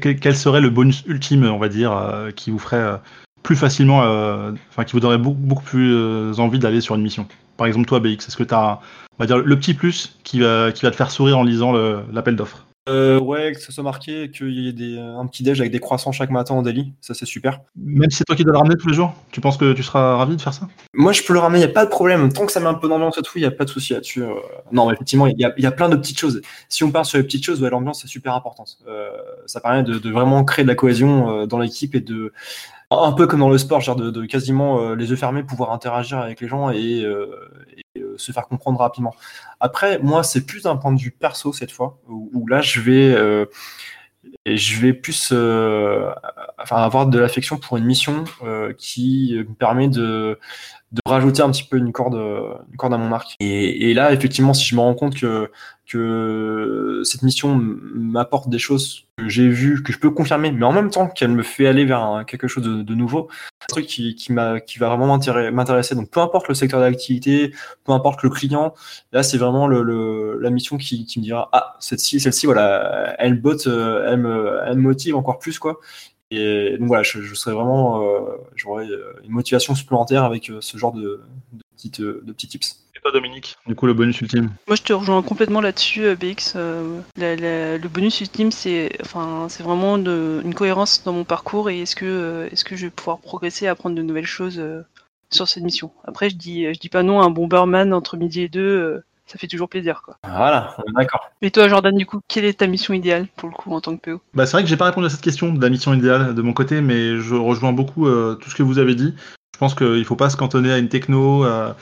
Quel 0.00 0.36
serait 0.36 0.60
le 0.60 0.70
bonus 0.70 1.04
ultime, 1.06 1.44
on 1.44 1.58
va 1.58 1.68
dire, 1.68 1.92
euh, 1.92 2.30
qui 2.30 2.50
vous 2.50 2.58
ferait 2.58 3.00
plus 3.42 3.56
facilement, 3.56 3.98
enfin 4.70 4.84
qui 4.84 4.92
vous 4.92 5.00
donnerait 5.00 5.18
beaucoup, 5.18 5.62
plus 5.62 6.38
envie 6.38 6.58
d'aller 6.58 6.80
sur 6.80 6.94
une 6.94 7.02
mission? 7.02 7.26
Par 7.56 7.66
exemple, 7.66 7.86
toi, 7.86 8.00
BX, 8.00 8.28
est-ce 8.28 8.36
que 8.36 8.44
tu 8.44 8.54
on 8.54 8.78
va 9.18 9.26
dire, 9.26 9.38
le 9.38 9.58
petit 9.58 9.74
plus 9.74 10.16
qui 10.22 10.40
va, 10.40 10.70
qui 10.70 10.82
va 10.82 10.90
te 10.90 10.96
faire 10.96 11.10
sourire 11.10 11.38
en 11.38 11.44
lisant 11.44 11.72
l'appel 12.12 12.36
d'offres? 12.36 12.67
Euh, 12.88 13.20
ouais, 13.20 13.52
que 13.52 13.60
ça 13.60 13.72
soit 13.72 13.84
marqué, 13.84 14.30
qu'il 14.30 14.52
y 14.52 14.68
ait 14.68 14.72
des, 14.72 14.98
un 14.98 15.26
petit 15.26 15.42
déj 15.42 15.60
avec 15.60 15.72
des 15.72 15.80
croissants 15.80 16.12
chaque 16.12 16.30
matin 16.30 16.54
en 16.54 16.62
daily, 16.62 16.92
ça 17.00 17.14
c'est 17.14 17.26
super. 17.26 17.60
Même 17.76 18.10
si 18.10 18.18
c'est 18.18 18.24
toi 18.24 18.36
qui 18.36 18.44
dois 18.44 18.52
le 18.52 18.58
ramener 18.58 18.76
tous 18.76 18.88
les 18.88 18.94
jours, 18.94 19.14
tu 19.30 19.40
penses 19.40 19.56
que 19.56 19.72
tu 19.72 19.82
seras 19.82 20.16
ravi 20.16 20.36
de 20.36 20.40
faire 20.40 20.54
ça? 20.54 20.68
Moi 20.94 21.12
je 21.12 21.22
peux 21.22 21.32
le 21.32 21.38
ramener, 21.38 21.60
il 21.60 21.64
n'y 21.64 21.70
a 21.70 21.74
pas 21.74 21.84
de 21.84 21.90
problème. 21.90 22.32
Tant 22.32 22.46
que 22.46 22.52
ça 22.52 22.60
met 22.60 22.66
un 22.66 22.74
peu 22.74 22.88
d'ambiance 22.88 23.18
et 23.18 23.22
tout, 23.22 23.32
il 23.36 23.42
n'y 23.42 23.46
a 23.46 23.50
pas 23.50 23.64
de 23.64 23.70
souci 23.70 23.92
là-dessus. 23.92 24.22
Euh. 24.22 24.34
Non, 24.72 24.86
mais 24.86 24.94
effectivement, 24.94 25.26
il 25.26 25.38
y, 25.38 25.44
a, 25.44 25.52
y, 25.56 25.66
a, 25.66 25.72
plein 25.72 25.88
de 25.88 25.96
petites 25.96 26.18
choses. 26.18 26.40
Si 26.68 26.84
on 26.84 26.90
part 26.90 27.06
sur 27.06 27.18
les 27.18 27.24
petites 27.24 27.44
choses, 27.44 27.62
ouais, 27.62 27.70
l'ambiance 27.70 28.02
c'est 28.02 28.08
super 28.08 28.34
importante. 28.34 28.78
Euh, 28.88 29.10
ça 29.46 29.60
permet 29.60 29.82
de, 29.82 29.98
de, 29.98 30.10
vraiment 30.10 30.44
créer 30.44 30.64
de 30.64 30.68
la 30.68 30.74
cohésion 30.74 31.46
dans 31.46 31.58
l'équipe 31.58 31.94
et 31.94 32.00
de, 32.00 32.32
un 32.90 33.12
peu 33.12 33.26
comme 33.26 33.40
dans 33.40 33.50
le 33.50 33.58
sport, 33.58 33.80
genre 33.80 33.96
de, 33.96 34.26
quasiment 34.26 34.80
euh, 34.80 34.94
les 34.94 35.10
yeux 35.10 35.16
fermés 35.16 35.42
pouvoir 35.42 35.72
interagir 35.72 36.18
avec 36.18 36.40
les 36.40 36.48
gens 36.48 36.70
et, 36.70 37.02
euh, 37.04 37.26
se 38.18 38.32
faire 38.32 38.46
comprendre 38.48 38.78
rapidement. 38.80 39.14
Après, 39.60 39.98
moi, 39.98 40.22
c'est 40.22 40.44
plus 40.44 40.64
d'un 40.64 40.76
point 40.76 40.92
de 40.92 41.00
vue 41.00 41.10
perso 41.10 41.52
cette 41.52 41.72
fois, 41.72 41.98
où, 42.08 42.46
là, 42.46 42.60
je 42.60 42.80
vais, 42.80 43.46
je 44.46 44.80
vais 44.80 44.92
plus 44.92 45.32
enfin, 45.32 46.76
avoir 46.76 47.06
de 47.06 47.18
l'affection 47.18 47.56
pour 47.56 47.76
une 47.76 47.84
mission 47.84 48.24
qui 48.76 49.34
me 49.36 49.54
permet 49.54 49.88
de, 49.88 50.38
de 50.92 51.00
rajouter 51.06 51.42
un 51.42 51.50
petit 51.50 51.64
peu 51.64 51.76
une 51.76 51.92
corde, 51.92 52.16
une 52.70 52.76
corde 52.76 52.94
à 52.94 52.98
mon 52.98 53.12
arc. 53.12 53.34
Et, 53.40 53.90
et 53.90 53.94
là, 53.94 54.12
effectivement, 54.12 54.54
si 54.54 54.64
je 54.64 54.74
me 54.74 54.80
rends 54.80 54.94
compte 54.94 55.14
que, 55.16 55.50
que 55.88 57.00
cette 57.04 57.22
mission 57.22 57.58
m'apporte 57.58 58.48
des 58.50 58.58
choses 58.58 59.06
que 59.16 59.28
j'ai 59.28 59.48
vues, 59.48 59.82
que 59.82 59.92
je 59.92 59.98
peux 59.98 60.10
confirmer, 60.10 60.52
mais 60.52 60.64
en 60.64 60.72
même 60.72 60.90
temps 60.90 61.08
qu'elle 61.08 61.30
me 61.30 61.42
fait 61.42 61.66
aller 61.66 61.84
vers 61.84 62.24
quelque 62.26 62.46
chose 62.46 62.64
de, 62.64 62.94
nouveau, 62.94 63.28
un 63.62 63.66
truc 63.68 63.86
qui, 63.86 64.14
qui, 64.14 64.34
qui 64.66 64.78
va 64.78 64.88
vraiment 64.88 65.06
m'intéresser. 65.06 65.94
Donc 65.94 66.10
peu 66.10 66.20
importe 66.20 66.48
le 66.48 66.54
secteur 66.54 66.80
d'activité, 66.80 67.54
peu 67.84 67.92
importe 67.92 68.22
le 68.22 68.30
client, 68.30 68.74
là 69.12 69.22
c'est 69.22 69.38
vraiment 69.38 69.66
le, 69.66 70.38
la 70.40 70.50
mission 70.50 70.76
qui, 70.76 71.06
qui 71.06 71.18
me 71.20 71.24
dira 71.24 71.48
ah 71.52 71.76
celle-ci, 71.80 72.20
celle-ci 72.20 72.46
voilà, 72.46 73.14
elle 73.18 73.40
botte, 73.40 73.66
elle 73.66 74.18
me, 74.18 74.60
elle 74.66 74.76
me 74.76 74.82
motive 74.82 75.16
encore 75.16 75.38
plus 75.38 75.58
quoi. 75.58 75.80
Et 76.30 76.76
donc 76.78 76.88
voilà, 76.88 77.02
je, 77.02 77.22
je 77.22 77.34
serais 77.34 77.54
vraiment, 77.54 78.02
euh, 78.02 78.20
j'aurais 78.54 78.86
euh, 78.86 79.12
une 79.24 79.30
motivation 79.32 79.74
supplémentaire 79.74 80.24
avec 80.24 80.50
euh, 80.50 80.58
ce 80.60 80.76
genre 80.76 80.92
de, 80.92 81.22
de, 81.52 81.62
petites, 81.74 82.00
de 82.02 82.32
petits 82.32 82.48
tips. 82.48 82.84
Et 82.94 83.00
toi, 83.00 83.12
Dominique, 83.12 83.56
du 83.66 83.74
coup, 83.74 83.86
le 83.86 83.94
bonus 83.94 84.20
ultime 84.20 84.50
Moi, 84.66 84.76
je 84.76 84.82
te 84.82 84.92
rejoins 84.92 85.22
complètement 85.22 85.60
là-dessus, 85.62 86.04
euh, 86.04 86.16
BX. 86.16 86.52
Euh, 86.56 87.00
la- 87.16 87.36
la- 87.36 87.78
le 87.78 87.88
bonus 87.88 88.20
ultime, 88.20 88.50
c'est 88.50 88.90
enfin, 89.00 89.46
c'est 89.48 89.62
vraiment 89.62 89.96
de- 89.96 90.42
une 90.44 90.54
cohérence 90.54 91.02
dans 91.04 91.12
mon 91.14 91.24
parcours 91.24 91.70
et 91.70 91.80
est-ce 91.80 91.96
que, 91.96 92.04
euh, 92.04 92.48
est-ce 92.50 92.64
que 92.64 92.76
je 92.76 92.86
vais 92.86 92.90
pouvoir 92.90 93.18
progresser 93.20 93.64
et 93.64 93.68
apprendre 93.68 93.96
de 93.96 94.02
nouvelles 94.02 94.26
choses 94.26 94.58
euh, 94.58 94.82
sur 95.30 95.48
cette 95.48 95.62
mission? 95.62 95.92
Après, 96.04 96.28
je 96.28 96.36
dis, 96.36 96.64
je 96.74 96.78
dis 96.78 96.88
pas 96.90 97.02
non 97.02 97.20
à 97.20 97.24
un 97.24 97.30
Bomberman 97.30 97.94
entre 97.94 98.16
midi 98.18 98.42
et 98.42 98.48
deux, 98.48 98.60
euh, 98.60 99.04
ça 99.30 99.38
fait 99.38 99.46
toujours 99.46 99.68
plaisir. 99.68 100.02
Quoi. 100.04 100.16
Voilà, 100.24 100.74
on 100.78 100.90
est 100.90 100.94
d'accord. 100.94 101.30
Et 101.42 101.50
toi, 101.50 101.68
Jordan, 101.68 101.94
du 101.96 102.06
coup, 102.06 102.20
quelle 102.28 102.44
est 102.44 102.58
ta 102.58 102.66
mission 102.66 102.94
idéale 102.94 103.26
pour 103.36 103.48
le 103.48 103.54
coup 103.54 103.72
en 103.72 103.80
tant 103.80 103.96
que 103.96 104.10
PO 104.12 104.20
Bah, 104.34 104.46
c'est 104.46 104.52
vrai 104.52 104.62
que 104.62 104.68
j'ai 104.68 104.76
pas 104.76 104.86
répondu 104.86 105.06
à 105.06 105.10
cette 105.10 105.20
question 105.20 105.52
de 105.52 105.60
la 105.62 105.68
mission 105.70 105.94
idéale 105.94 106.34
de 106.34 106.42
mon 106.42 106.52
côté, 106.52 106.80
mais 106.80 107.18
je 107.18 107.34
rejoins 107.34 107.72
beaucoup 107.72 108.06
euh, 108.08 108.34
tout 108.34 108.50
ce 108.50 108.54
que 108.54 108.62
vous 108.62 108.78
avez 108.78 108.94
dit. 108.94 109.14
Je 109.54 109.58
pense 109.58 109.74
qu'il 109.74 110.04
faut 110.04 110.14
pas 110.14 110.30
se 110.30 110.36
cantonner 110.36 110.70
à 110.72 110.78
une 110.78 110.88
techno, 110.88 111.42
à, 111.42 111.74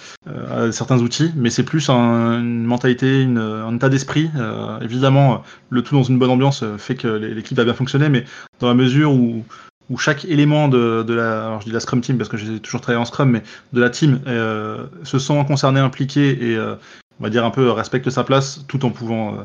à 0.50 0.72
certains 0.72 0.98
outils, 1.00 1.30
mais 1.36 1.50
c'est 1.50 1.62
plus 1.62 1.90
un- 1.90 2.40
une 2.40 2.64
mentalité, 2.64 3.20
une- 3.22 3.36
un 3.36 3.74
état 3.76 3.90
d'esprit. 3.90 4.30
Euh, 4.36 4.80
évidemment, 4.80 5.42
le 5.68 5.82
tout 5.82 5.94
dans 5.94 6.02
une 6.02 6.18
bonne 6.18 6.30
ambiance 6.30 6.62
euh, 6.62 6.78
fait 6.78 6.94
que 6.94 7.06
l'équipe 7.08 7.56
va 7.56 7.64
bien 7.64 7.74
fonctionner, 7.74 8.08
mais 8.08 8.24
dans 8.60 8.68
la 8.68 8.72
mesure 8.74 9.12
où, 9.12 9.44
où 9.90 9.98
chaque 9.98 10.24
élément 10.24 10.68
de, 10.68 11.02
de 11.06 11.12
la, 11.12 11.46
alors 11.48 11.60
je 11.60 11.66
dis 11.66 11.70
la 11.72 11.80
Scrum 11.80 12.00
Team 12.00 12.16
parce 12.16 12.30
que 12.30 12.38
j'ai 12.38 12.60
toujours 12.60 12.80
travaillé 12.80 13.00
en 13.00 13.04
Scrum, 13.04 13.28
mais 13.30 13.42
de 13.74 13.80
la 13.80 13.90
team 13.90 14.20
euh, 14.26 14.86
se 15.04 15.18
sent 15.18 15.44
concerné, 15.46 15.78
impliqué 15.78 16.30
et 16.50 16.56
euh, 16.56 16.76
on 17.20 17.24
va 17.24 17.30
dire 17.30 17.44
un 17.44 17.50
peu 17.50 17.70
respecte 17.70 18.10
sa 18.10 18.24
place, 18.24 18.64
tout 18.68 18.84
en 18.84 18.90
pouvant 18.90 19.34
euh, 19.34 19.42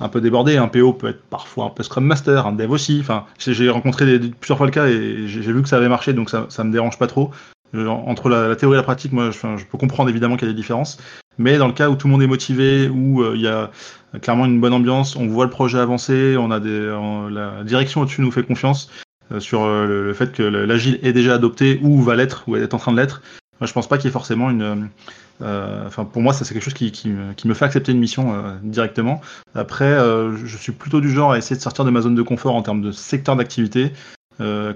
un 0.00 0.08
peu 0.08 0.20
déborder. 0.20 0.56
Un 0.56 0.68
PO 0.68 0.92
peut 0.94 1.08
être 1.08 1.22
parfois 1.22 1.66
un 1.66 1.70
peu 1.70 1.82
Scrum 1.82 2.04
Master, 2.04 2.46
un 2.46 2.52
Dev 2.52 2.70
aussi. 2.70 2.98
Enfin, 3.00 3.24
j'ai 3.38 3.70
rencontré 3.70 4.18
plusieurs 4.18 4.58
fois 4.58 4.66
le 4.66 4.72
cas 4.72 4.86
et 4.86 5.26
j'ai 5.26 5.52
vu 5.52 5.62
que 5.62 5.68
ça 5.68 5.76
avait 5.76 5.88
marché, 5.88 6.12
donc 6.12 6.30
ça, 6.30 6.46
ça 6.48 6.64
me 6.64 6.72
dérange 6.72 6.98
pas 6.98 7.06
trop. 7.06 7.30
Je- 7.72 7.86
entre 7.86 8.28
la, 8.28 8.54
théorie 8.56 8.74
et 8.74 8.76
la 8.78 8.82
pratique, 8.82 9.12
moi, 9.12 9.30
je, 9.30 9.64
peux 9.64 9.78
comprendre 9.78 10.10
évidemment 10.10 10.36
qu'il 10.36 10.46
y 10.46 10.50
a 10.50 10.52
des 10.52 10.56
différences, 10.60 10.98
mais 11.38 11.56
dans 11.56 11.68
le 11.68 11.72
cas 11.72 11.88
où 11.88 11.96
tout 11.96 12.06
le 12.06 12.12
monde 12.12 12.22
est 12.22 12.26
motivé, 12.26 12.88
où 12.88 13.22
euh, 13.22 13.32
il 13.34 13.40
y 13.40 13.48
a 13.48 13.70
euh, 14.14 14.18
clairement 14.18 14.44
une 14.44 14.60
bonne 14.60 14.74
ambiance, 14.74 15.16
on 15.16 15.26
voit 15.26 15.44
le 15.44 15.50
projet 15.50 15.78
avancer, 15.78 16.36
on 16.38 16.50
a 16.50 16.60
des, 16.60 16.94
la 17.30 17.64
direction 17.64 18.02
au-dessus 18.02 18.20
nous 18.20 18.30
fait 18.30 18.42
confiance 18.42 18.90
euh, 19.32 19.40
sur 19.40 19.62
euh, 19.62 19.86
le, 19.86 20.12
fait 20.12 20.32
que 20.32 20.42
le- 20.42 20.66
l'agile 20.66 20.98
est 21.02 21.14
déjà 21.14 21.34
adopté 21.34 21.80
ou 21.82 22.02
va 22.02 22.14
l'être 22.14 22.44
ou 22.46 22.56
est 22.56 22.74
en 22.74 22.78
train 22.78 22.92
de 22.92 22.98
l'être. 22.98 23.22
Moi, 23.60 23.66
je 23.66 23.72
pense 23.72 23.88
pas 23.88 23.96
qu'il 23.96 24.06
y 24.06 24.08
ait 24.08 24.12
forcément 24.12 24.50
une. 24.50 24.88
Euh, 25.40 25.86
Enfin, 25.86 26.04
pour 26.04 26.22
moi, 26.22 26.32
ça 26.32 26.44
c'est 26.44 26.54
quelque 26.54 26.64
chose 26.64 26.74
qui, 26.74 27.08
me, 27.08 27.54
fait 27.54 27.64
accepter 27.64 27.92
une 27.92 27.98
mission 27.98 28.34
euh, 28.34 28.54
directement. 28.62 29.20
Après, 29.54 29.84
euh, 29.84 30.36
je 30.36 30.56
suis 30.56 30.72
plutôt 30.72 31.00
du 31.00 31.10
genre 31.10 31.32
à 31.32 31.38
essayer 31.38 31.56
de 31.56 31.62
sortir 31.62 31.84
de 31.84 31.90
ma 31.90 32.00
zone 32.00 32.14
de 32.14 32.22
confort 32.22 32.54
en 32.54 32.62
termes 32.62 32.82
de 32.82 32.92
secteur 32.92 33.36
d'activité. 33.36 33.92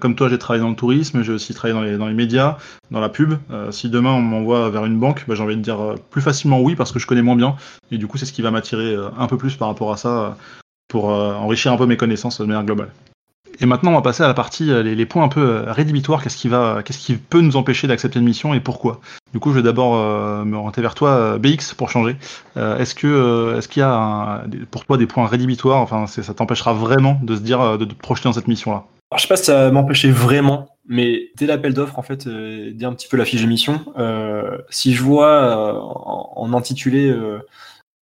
Comme 0.01 0.15
toi, 0.15 0.29
j'ai 0.29 0.39
travaillé 0.39 0.63
dans 0.63 0.71
le 0.71 0.77
tourisme, 0.77 1.25
j'ai 1.25 1.33
aussi 1.33 1.53
travaillé 1.53 1.97
dans 1.97 2.07
les, 2.07 2.15
médias, 2.15 2.57
dans 2.93 3.01
la 3.01 3.09
pub. 3.09 3.35
Si 3.73 3.91
demain 3.91 4.13
on 4.13 4.21
m'envoie 4.21 4.71
vers 4.71 4.85
une 4.85 5.01
banque, 5.01 5.25
bah, 5.27 5.35
j'ai 5.35 5.43
envie 5.43 5.57
de 5.57 5.61
dire 5.61 5.97
plus 6.09 6.23
facilement 6.23 6.61
oui 6.61 6.77
parce 6.77 6.93
que 6.93 7.01
je 7.01 7.07
connais 7.09 7.23
moins 7.23 7.35
bien. 7.35 7.57
Et 7.91 7.99
du 7.99 8.07
coup, 8.07 8.17
c'est 8.17 8.27
ce 8.27 8.33
qui 8.33 8.43
va 8.43 8.53
m'attirer 8.53 8.97
un 9.19 9.27
peu 9.27 9.37
plus 9.37 9.57
par 9.57 9.67
rapport 9.67 9.93
à 9.93 9.97
ça 9.97 10.39
pour 10.87 11.07
enrichir 11.07 11.73
un 11.73 11.77
peu 11.77 11.87
mes 11.87 11.97
connaissances 11.97 12.41
de 12.41 12.45
manière 12.45 12.63
globale. 12.63 12.91
Et 13.61 13.67
maintenant, 13.67 13.93
on 13.93 13.95
va 13.95 14.03
passer 14.03 14.23
à 14.23 14.27
la 14.27 14.35
partie 14.35 14.71
euh, 14.71 14.83
les, 14.83 14.95
les 14.95 15.07
points 15.07 15.25
un 15.25 15.29
peu 15.29 15.41
euh, 15.41 15.73
rédhibitoires. 15.73 16.23
Qu'est-ce 16.23 16.37
qui 16.37 16.49
va, 16.49 16.83
qu'est-ce 16.85 16.99
qui 16.99 17.15
peut 17.17 17.41
nous 17.41 17.57
empêcher 17.57 17.87
d'accepter 17.87 18.19
une 18.19 18.25
mission 18.25 18.55
et 18.55 18.61
pourquoi? 18.61 19.01
Du 19.33 19.41
coup, 19.41 19.51
je 19.51 19.57
vais 19.57 19.63
d'abord 19.63 19.97
euh, 19.97 20.45
me 20.45 20.57
orienter 20.57 20.81
vers 20.83 20.95
toi, 20.95 21.11
euh, 21.11 21.39
BX, 21.39 21.75
pour 21.77 21.91
changer. 21.91 22.17
Euh, 22.57 22.79
est-ce 22.79 22.95
que, 22.95 23.07
euh, 23.07 23.59
est-ce 23.59 23.69
qu'il 23.69 23.81
y 23.81 23.85
a 23.85 23.95
un- 23.95 24.43
pour 24.71 24.85
toi 24.85 24.97
des 24.97 25.07
points 25.07 25.27
rédhibitoires? 25.27 25.81
Enfin, 25.81 26.07
ça 26.07 26.35
t'empêchera 26.35 26.73
vraiment 26.75 27.19
de 27.23 27.35
se 27.37 27.41
dire 27.41 27.61
euh, 27.61 27.77
de 27.79 27.85
te 27.85 27.95
projeter 27.95 28.29
dans 28.29 28.33
cette 28.35 28.49
mission-là 28.49 28.85
Alors, 29.11 29.19
je 29.19 29.23
sais 29.23 29.29
pas 29.29 29.37
si 29.37 29.45
ça 29.45 29.71
m'empêchait 29.71 30.11
vraiment, 30.11 30.69
mais 30.89 31.31
dès 31.37 31.47
l'appel 31.47 31.75
d'offres, 31.75 31.99
en 31.99 32.03
fait, 32.03 32.27
euh, 32.27 32.71
dès 32.75 32.85
un 32.87 32.93
petit 32.93 33.09
peu 33.09 33.17
la 33.17 33.25
fiche 33.25 33.42
de 33.42 33.47
mission, 33.47 33.81
euh, 33.99 34.59
si 34.71 34.95
je 34.95 35.03
vois 35.03 35.29
euh, 35.31 35.73
en, 35.81 36.33
en 36.37 36.53
intitulé 36.55 37.09
euh, 37.11 37.38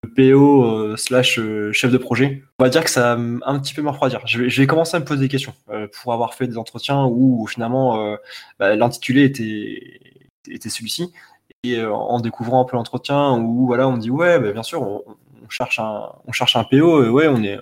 PO 0.05 0.65
euh, 0.65 0.97
slash 0.97 1.39
euh, 1.39 1.73
chef 1.73 1.91
de 1.91 1.99
projet, 1.99 2.43
on 2.59 2.65
va 2.65 2.71
dire 2.71 2.85
que 2.85 2.91
ça 2.91 3.15
m- 3.15 3.43
un 3.47 3.59
petit 3.59 3.75
peu 3.75 3.83
me 3.83 3.89
refroidir. 3.91 4.21
Je 4.27 4.43
vais, 4.43 4.67
commencer 4.67 4.97
à 4.97 5.01
me 5.01 5.05
poser 5.05 5.21
des 5.23 5.29
questions 5.29 5.55
euh, 5.71 5.87
pour 6.03 6.13
avoir 6.13 6.35
fait 6.35 6.47
des 6.47 6.59
entretiens 6.59 7.05
où 7.05 7.47
finalement 7.47 8.17
bah, 8.59 8.77
l'intitulé 8.77 9.25
était, 9.25 10.69
celui-ci. 10.69 11.13
Et 11.63 11.83
en 11.83 12.21
découvrant 12.21 12.61
un 12.61 12.65
peu 12.65 12.77
l'entretien 12.77 13.33
où 13.39 13.67
voilà, 13.67 13.89
on 13.89 13.97
dit 13.97 14.11
ouais, 14.11 14.39
bah, 14.39 14.53
bien 14.53 14.63
sûr, 14.63 14.83
on, 14.83 15.03
cherche 15.49 15.79
un, 15.79 16.11
on 16.27 16.33
PO, 16.65 17.11
ouais, 17.11 17.29
on 17.29 17.43
est, 17.43 17.59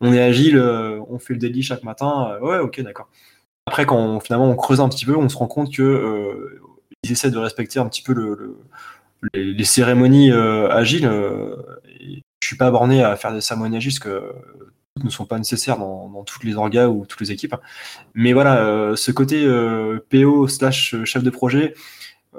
on 0.00 0.12
agile, 0.20 0.58
on 0.58 1.18
fait 1.18 1.34
le 1.34 1.38
daily 1.40 1.62
chaque 1.62 1.82
matin, 1.82 2.38
ouais, 2.40 2.58
ok, 2.58 2.80
d'accord. 2.80 3.08
Après, 3.66 3.84
quand 3.84 4.20
finalement 4.20 4.48
on 4.48 4.56
creuse 4.56 4.80
un 4.80 4.88
petit 4.88 5.04
peu, 5.04 5.16
on 5.16 5.28
se 5.28 5.36
rend 5.36 5.46
compte 5.46 5.72
que 5.74 6.60
ils 7.02 7.12
essaient 7.12 7.30
de 7.30 7.38
respecter 7.38 7.78
un 7.78 7.88
petit 7.88 8.02
peu 8.02 8.12
le- 8.12 8.58
les, 9.34 9.64
cérémonies 9.64 10.30
euh, 10.30 10.68
agiles. 10.70 11.06
euh, 11.06 11.56
et 12.00 12.22
je 12.40 12.46
suis 12.46 12.56
pas 12.56 12.70
borné 12.70 13.02
à 13.02 13.16
faire 13.16 13.32
des 13.32 13.40
cérémonies 13.40 13.76
agiles 13.76 13.92
parce 13.92 13.98
que 13.98 14.32
toutes 14.94 15.04
ne 15.04 15.10
sont 15.10 15.26
pas 15.26 15.38
nécessaires 15.38 15.78
dans, 15.78 16.24
toutes 16.24 16.44
les 16.44 16.56
orgas 16.56 16.88
ou 16.88 17.06
toutes 17.06 17.20
les 17.20 17.32
équipes. 17.32 17.54
Mais 18.14 18.32
voilà, 18.32 18.64
euh, 18.64 18.96
ce 18.96 19.12
côté 19.12 19.46
PO 20.10 20.48
slash 20.48 20.96
chef 21.04 21.22
de 21.22 21.30
projet, 21.30 21.74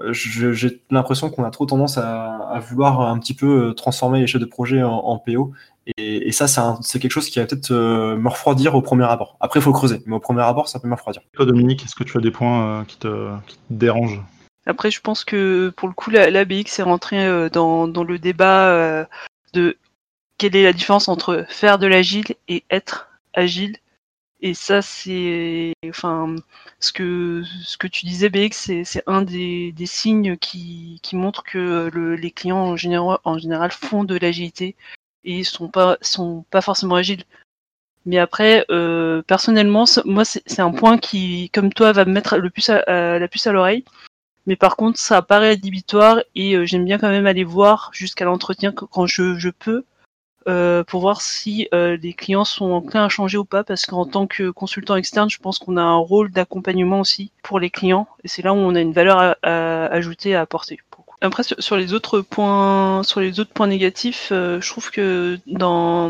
je- 0.09 0.53
j'ai 0.53 0.81
l'impression 0.89 1.29
qu'on 1.29 1.43
a 1.43 1.51
trop 1.51 1.65
tendance 1.65 1.97
à, 1.97 2.59
vouloir 2.69 3.01
un 3.01 3.17
petit 3.19 3.33
peu 3.33 3.73
transformer 3.75 4.19
les 4.19 4.27
chefs 4.27 4.41
de 4.41 4.45
projet 4.45 4.83
en, 4.83 5.17
PO. 5.17 5.53
Et, 5.97 6.31
ça, 6.31 6.47
c'est 6.81 6.99
quelque 6.99 7.11
chose 7.11 7.29
qui 7.29 7.39
va 7.39 7.45
peut-être 7.45 7.71
me 7.71 8.27
refroidir 8.27 8.75
au 8.75 8.81
premier 8.81 9.05
abord. 9.05 9.37
Après, 9.39 9.59
il 9.59 9.63
faut 9.63 9.71
creuser, 9.71 10.01
mais 10.05 10.15
au 10.15 10.19
premier 10.19 10.41
abord, 10.41 10.67
ça 10.67 10.79
peut 10.79 10.87
me 10.87 10.95
refroidir. 10.95 11.21
Toi, 11.33 11.45
Dominique, 11.45 11.83
est-ce 11.85 11.95
que 11.95 12.03
tu 12.03 12.17
as 12.17 12.21
des 12.21 12.31
points 12.31 12.85
qui 12.87 12.97
te 12.97 13.29
dérangent? 13.69 14.21
Après, 14.65 14.91
je 14.91 15.01
pense 15.01 15.23
que 15.23 15.69
pour 15.75 15.87
le 15.87 15.93
coup, 15.93 16.11
la, 16.11 16.29
la 16.29 16.45
BX 16.45 16.79
est 16.79 16.83
rentrée 16.83 17.25
euh, 17.25 17.49
dans, 17.49 17.87
dans 17.87 18.03
le 18.03 18.19
débat 18.19 18.69
euh, 18.69 19.05
de 19.53 19.77
quelle 20.37 20.55
est 20.55 20.63
la 20.63 20.73
différence 20.73 21.07
entre 21.09 21.45
faire 21.49 21.79
de 21.79 21.87
l'agile 21.87 22.35
et 22.47 22.63
être 22.71 23.09
agile. 23.33 23.77
Et 24.41 24.53
ça, 24.55 24.81
c'est, 24.81 25.73
enfin, 25.89 26.35
ce 26.79 26.93
que 26.93 27.43
ce 27.63 27.77
que 27.77 27.87
tu 27.87 28.05
disais, 28.07 28.29
BX, 28.29 28.83
c'est 28.85 29.03
un 29.07 29.21
des, 29.23 29.71
des 29.73 29.85
signes 29.85 30.37
qui, 30.37 30.99
qui 31.03 31.15
montrent 31.15 31.43
que 31.43 31.89
le, 31.93 32.15
les 32.15 32.31
clients 32.31 32.57
en 32.59 32.75
général, 32.77 33.19
en 33.23 33.37
général 33.37 33.71
font 33.71 34.03
de 34.03 34.17
l'agilité 34.17 34.75
et 35.23 35.43
sont 35.43 35.69
pas 35.69 35.97
sont 36.01 36.45
pas 36.51 36.61
forcément 36.61 36.95
agiles. 36.95 37.23
Mais 38.05 38.17
après, 38.19 38.65
euh, 38.71 39.21
personnellement, 39.23 39.85
moi, 40.05 40.25
c'est 40.25 40.59
un 40.59 40.71
point 40.71 40.97
qui, 40.97 41.49
comme 41.53 41.71
toi, 41.73 41.91
va 41.91 42.05
me 42.05 42.13
mettre 42.13 42.37
le 42.37 42.49
plus 42.49 42.69
à- 42.69 42.79
à- 42.87 43.19
la 43.19 43.27
puce 43.27 43.47
à 43.47 43.51
l'oreille. 43.51 43.85
Mais 44.47 44.55
par 44.55 44.75
contre, 44.75 44.99
ça 44.99 45.21
paraît 45.21 45.49
rédhibitoire 45.49 46.19
et 46.35 46.55
euh, 46.55 46.65
j'aime 46.65 46.85
bien 46.85 46.97
quand 46.97 47.09
même 47.09 47.27
aller 47.27 47.43
voir 47.43 47.91
jusqu'à 47.93 48.25
l'entretien 48.25 48.71
quand 48.71 49.05
je, 49.05 49.37
je 49.37 49.49
peux 49.49 49.83
euh, 50.47 50.83
pour 50.83 51.01
voir 51.01 51.21
si 51.21 51.67
euh, 51.73 51.95
les 51.97 52.13
clients 52.13 52.45
sont 52.45 52.71
enclins 52.71 53.05
à 53.05 53.09
changer 53.09 53.37
ou 53.37 53.45
pas. 53.45 53.63
Parce 53.63 53.85
qu'en 53.85 54.05
tant 54.05 54.27
que 54.27 54.49
consultant 54.49 54.95
externe, 54.95 55.29
je 55.29 55.37
pense 55.37 55.59
qu'on 55.59 55.77
a 55.77 55.83
un 55.83 55.97
rôle 55.97 56.31
d'accompagnement 56.31 56.99
aussi 56.99 57.31
pour 57.43 57.59
les 57.59 57.69
clients 57.69 58.07
et 58.23 58.27
c'est 58.27 58.41
là 58.41 58.53
où 58.53 58.57
on 58.57 58.75
a 58.75 58.81
une 58.81 58.93
valeur 58.93 59.19
à, 59.19 59.35
à 59.43 59.85
ajouter, 59.87 60.35
à 60.35 60.41
apporter. 60.41 60.79
Après, 61.23 61.43
sur, 61.43 61.61
sur 61.61 61.77
les 61.77 61.93
autres 61.93 62.21
points, 62.21 63.03
sur 63.03 63.19
les 63.19 63.39
autres 63.39 63.53
points 63.53 63.67
négatifs, 63.67 64.29
euh, 64.31 64.59
je 64.59 64.67
trouve 64.69 64.89
que 64.89 65.39
dans 65.45 66.09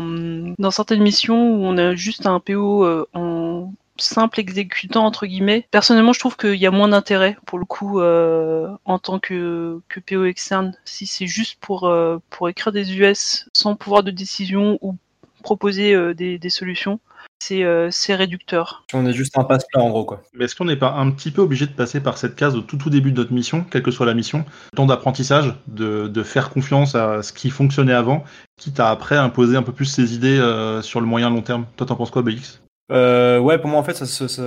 dans 0.58 0.70
certaines 0.70 1.02
missions 1.02 1.54
où 1.54 1.64
on 1.64 1.76
a 1.76 1.94
juste 1.94 2.26
un 2.26 2.40
PO 2.40 2.84
euh, 2.84 3.06
en 3.12 3.72
simple 4.02 4.40
exécutant 4.40 5.04
entre 5.04 5.26
guillemets. 5.26 5.66
Personnellement, 5.70 6.12
je 6.12 6.20
trouve 6.20 6.36
qu'il 6.36 6.56
y 6.56 6.66
a 6.66 6.70
moins 6.70 6.88
d'intérêt 6.88 7.36
pour 7.46 7.58
le 7.58 7.64
coup 7.64 8.00
euh, 8.00 8.68
en 8.84 8.98
tant 8.98 9.18
que, 9.18 9.80
que 9.88 10.00
PO 10.00 10.24
externe. 10.24 10.74
Si 10.84 11.06
c'est 11.06 11.26
juste 11.26 11.58
pour 11.60 11.84
euh, 11.84 12.18
pour 12.30 12.48
écrire 12.48 12.72
des 12.72 12.96
US 12.98 13.48
sans 13.52 13.76
pouvoir 13.76 14.02
de 14.02 14.10
décision 14.10 14.78
ou 14.82 14.96
proposer 15.42 15.94
euh, 15.94 16.14
des, 16.14 16.38
des 16.38 16.50
solutions, 16.50 17.00
c'est 17.42 17.64
euh, 17.64 17.88
c'est 17.90 18.14
réducteur. 18.14 18.84
On 18.94 19.04
est 19.06 19.12
juste 19.12 19.36
un 19.36 19.44
passe-plat, 19.44 19.82
en 19.82 19.90
gros, 19.90 20.04
quoi. 20.04 20.22
Mais 20.34 20.44
est-ce 20.44 20.54
qu'on 20.54 20.64
n'est 20.64 20.76
pas 20.76 20.92
un 20.92 21.10
petit 21.10 21.30
peu 21.30 21.42
obligé 21.42 21.66
de 21.66 21.72
passer 21.72 22.00
par 22.00 22.16
cette 22.16 22.36
case 22.36 22.54
au 22.54 22.60
tout 22.60 22.76
tout 22.76 22.90
début 22.90 23.12
de 23.12 23.16
notre 23.16 23.32
mission, 23.32 23.64
quelle 23.68 23.82
que 23.82 23.90
soit 23.90 24.06
la 24.06 24.14
mission, 24.14 24.44
le 24.72 24.76
temps 24.76 24.86
d'apprentissage, 24.86 25.54
de, 25.66 26.08
de 26.08 26.22
faire 26.22 26.50
confiance 26.50 26.94
à 26.94 27.22
ce 27.22 27.32
qui 27.32 27.50
fonctionnait 27.50 27.92
avant, 27.92 28.24
quitte 28.56 28.80
à 28.80 28.90
après 28.90 29.16
imposer 29.16 29.56
un 29.56 29.62
peu 29.62 29.72
plus 29.72 29.86
ses 29.86 30.14
idées 30.14 30.38
euh, 30.38 30.82
sur 30.82 31.00
le 31.00 31.06
moyen 31.06 31.30
long 31.30 31.42
terme 31.42 31.66
Toi, 31.76 31.86
t'en 31.86 31.96
penses 31.96 32.10
quoi, 32.10 32.22
BX 32.22 32.61
Euh, 32.92 33.38
ouais, 33.40 33.58
pour 33.58 33.70
moi, 33.70 33.80
en 33.80 33.84
fait, 33.84 33.94
ça, 33.94 34.06
se- 34.06 34.28
ça- 34.28 34.42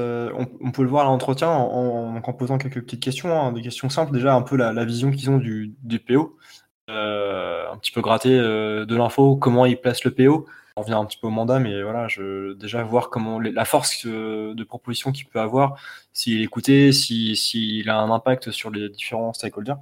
on, 0.62 0.72
peut 0.72 0.84
le 0.84 0.90
voir 0.90 1.04
à 1.06 1.10
l'entretien 1.10 1.50
en, 1.50 2.16
en, 2.24 2.34
posant 2.34 2.58
quelques 2.58 2.82
petites 2.82 3.02
questions, 3.02 3.34
hein, 3.40 3.52
des 3.52 3.62
questions 3.62 3.90
simples. 3.90 4.12
Déjà, 4.12 4.36
un 4.36 4.42
peu 4.44 4.56
la, 4.56 4.72
la 4.74 4.86
vision 4.86 5.10
qu'ils 5.12 5.30
ont 5.32 5.38
du, 5.38 5.74
du 5.84 6.00
PO. 6.00 6.38
Euh, 6.90 7.72
un 7.72 7.78
petit 7.78 7.92
peu 7.92 8.02
gratter 8.02 8.38
euh, 8.38 8.86
de 8.86 8.96
l'info, 8.96 9.36
comment 9.38 9.66
ils 9.66 9.80
placent 9.80 10.04
le 10.04 10.12
PO. 10.14 10.46
On 10.78 10.82
revient 10.82 10.94
un 10.94 11.06
petit 11.06 11.18
peu 11.18 11.28
au 11.28 11.32
mandat, 11.32 11.60
mais 11.60 11.82
voilà, 11.84 12.08
je, 12.10 12.54
déjà 12.54 12.84
voir 12.84 13.10
comment 13.10 13.40
la 13.40 13.66
force 13.66 14.06
de 14.06 14.64
proposition 14.66 15.12
qu'il 15.14 15.26
peut 15.28 15.40
avoir, 15.40 15.80
s'il 16.14 16.42
est 16.42 16.44
écouté, 16.44 16.92
si- 16.92 17.36
s'il 17.38 17.90
a 17.90 17.98
un 18.00 18.12
impact 18.12 18.52
sur 18.52 18.70
les 18.72 18.90
différents 18.90 19.32
stakeholders. 19.34 19.78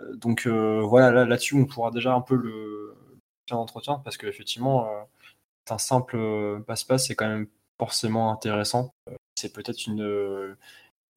Euh, 0.00 0.16
donc 0.16 0.46
euh, 0.46 0.80
voilà, 0.82 1.10
là- 1.12 1.24
là-dessus, 1.26 1.54
on 1.54 1.66
pourra 1.66 1.90
déjà 1.90 2.14
un 2.14 2.22
peu 2.22 2.34
le 2.36 2.94
faire 3.48 3.58
l'entretien, 3.58 4.00
parce 4.04 4.16
qu'effectivement, 4.16 4.86
euh, 4.88 5.02
un 5.70 5.78
simple 5.78 6.18
passe-passe, 6.66 7.06
c'est 7.08 7.14
quand 7.14 7.28
même 7.28 7.46
forcément 7.78 8.32
intéressant. 8.32 8.92
Euh, 9.08 9.14
c'est 9.36 9.52
peut-être 9.52 9.86
une, 9.86 10.56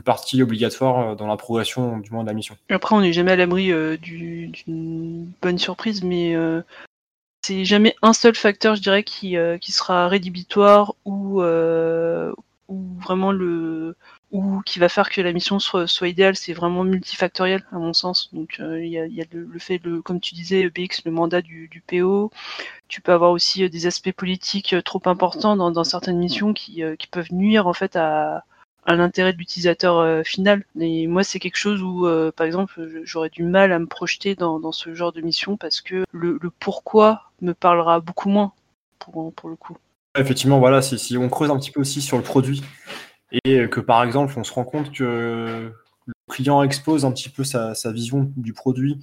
partie 0.04 0.42
obligatoire 0.42 1.16
dans 1.16 1.28
la 1.28 1.38
progression 1.38 2.00
du 2.00 2.10
moins 2.10 2.24
de 2.24 2.28
la 2.28 2.34
mission. 2.34 2.58
Après, 2.72 2.96
on 2.96 3.02
n'est 3.02 3.14
jamais 3.14 3.34
à 3.34 3.36
l'abri 3.36 3.72
d'une 4.00 5.32
bonne 5.44 5.60
surprise, 5.60 6.04
mais 6.04 6.36
c'est 7.44 7.66
jamais 7.66 7.96
un 8.02 8.14
seul 8.14 8.34
facteur, 8.34 8.76
je 8.76 8.82
dirais, 8.82 9.04
qui, 9.04 9.36
qui 9.60 9.72
sera 9.72 10.08
rédhibitoire 10.08 10.96
ou, 11.06 11.44
ou 11.44 13.00
vraiment 13.00 13.32
le 13.32 13.96
ou 14.32 14.62
qui 14.66 14.80
va 14.80 14.90
faire 14.90 15.10
que 15.10 15.22
la 15.22 15.34
mission 15.34 15.60
soit, 15.60 16.08
idéale, 16.08 16.36
c'est 16.36 16.54
vraiment 16.54 16.84
multifactoriel 16.84 17.66
à 17.72 17.78
mon 17.78 17.94
sens. 17.94 18.30
Donc 18.34 18.58
il 18.60 18.88
y, 18.88 18.98
a, 18.98 19.26
le, 19.32 19.60
fait, 19.60 19.82
comme 20.04 20.20
tu 20.20 20.36
disais, 20.36 20.70
BX, 20.70 21.04
le 21.06 21.12
mandat 21.12 21.42
du, 21.42 21.84
PO. 21.88 22.32
Tu 22.88 23.02
peux 23.02 23.12
avoir 23.12 23.32
aussi 23.32 23.70
des 23.70 23.88
aspects 23.88 24.12
politiques 24.12 24.76
trop 24.86 25.02
importants 25.06 25.56
dans, 25.56 25.84
certaines 25.84 26.18
missions 26.18 26.54
qui, 26.54 26.84
peuvent 27.12 27.32
nuire 27.32 27.68
en 27.68 27.74
fait 27.74 27.96
à, 27.96 28.46
l'intérêt 28.88 29.34
de 29.34 29.38
l'utilisateur 29.38 30.26
final. 30.26 30.66
Et 30.80 31.08
moi, 31.08 31.24
c'est 31.24 31.40
quelque 31.40 31.58
chose 31.58 31.82
où, 31.82 32.08
par 32.36 32.48
exemple, 32.48 33.02
j'aurais 33.04 33.30
du 33.30 33.44
mal 33.44 33.74
à 33.74 33.80
me 33.80 33.88
projeter 33.88 34.36
dans, 34.36 34.72
ce 34.72 34.96
genre 34.96 35.12
de 35.12 35.22
mission 35.22 35.58
parce 35.58 35.82
que 35.82 36.06
le, 36.12 36.40
pourquoi 36.60 37.32
me 37.42 37.54
parlera 37.54 38.00
beaucoup 38.00 38.30
moins 38.30 38.54
pour 39.00 39.50
le 39.50 39.56
coup. 39.56 39.78
Effectivement, 40.18 40.60
voilà, 40.60 40.82
si, 40.82 41.18
on 41.18 41.30
creuse 41.30 41.50
un 41.50 41.58
petit 41.58 41.72
peu 41.72 41.80
aussi 41.80 42.02
sur 42.02 42.18
le 42.18 42.24
produit 42.24 42.62
et 43.32 43.70
que 43.70 43.80
par 43.80 44.04
exemple 44.04 44.34
on 44.38 44.44
se 44.44 44.54
rend 44.54 44.64
compte 44.64 44.92
que 44.92 45.72
le 46.06 46.14
client 46.30 46.64
expose 46.64 47.06
un 47.06 47.12
petit 47.12 47.30
peu 47.30 47.44
sa, 47.44 47.74
vision 47.92 48.32
du 48.36 48.54
produit, 48.54 49.00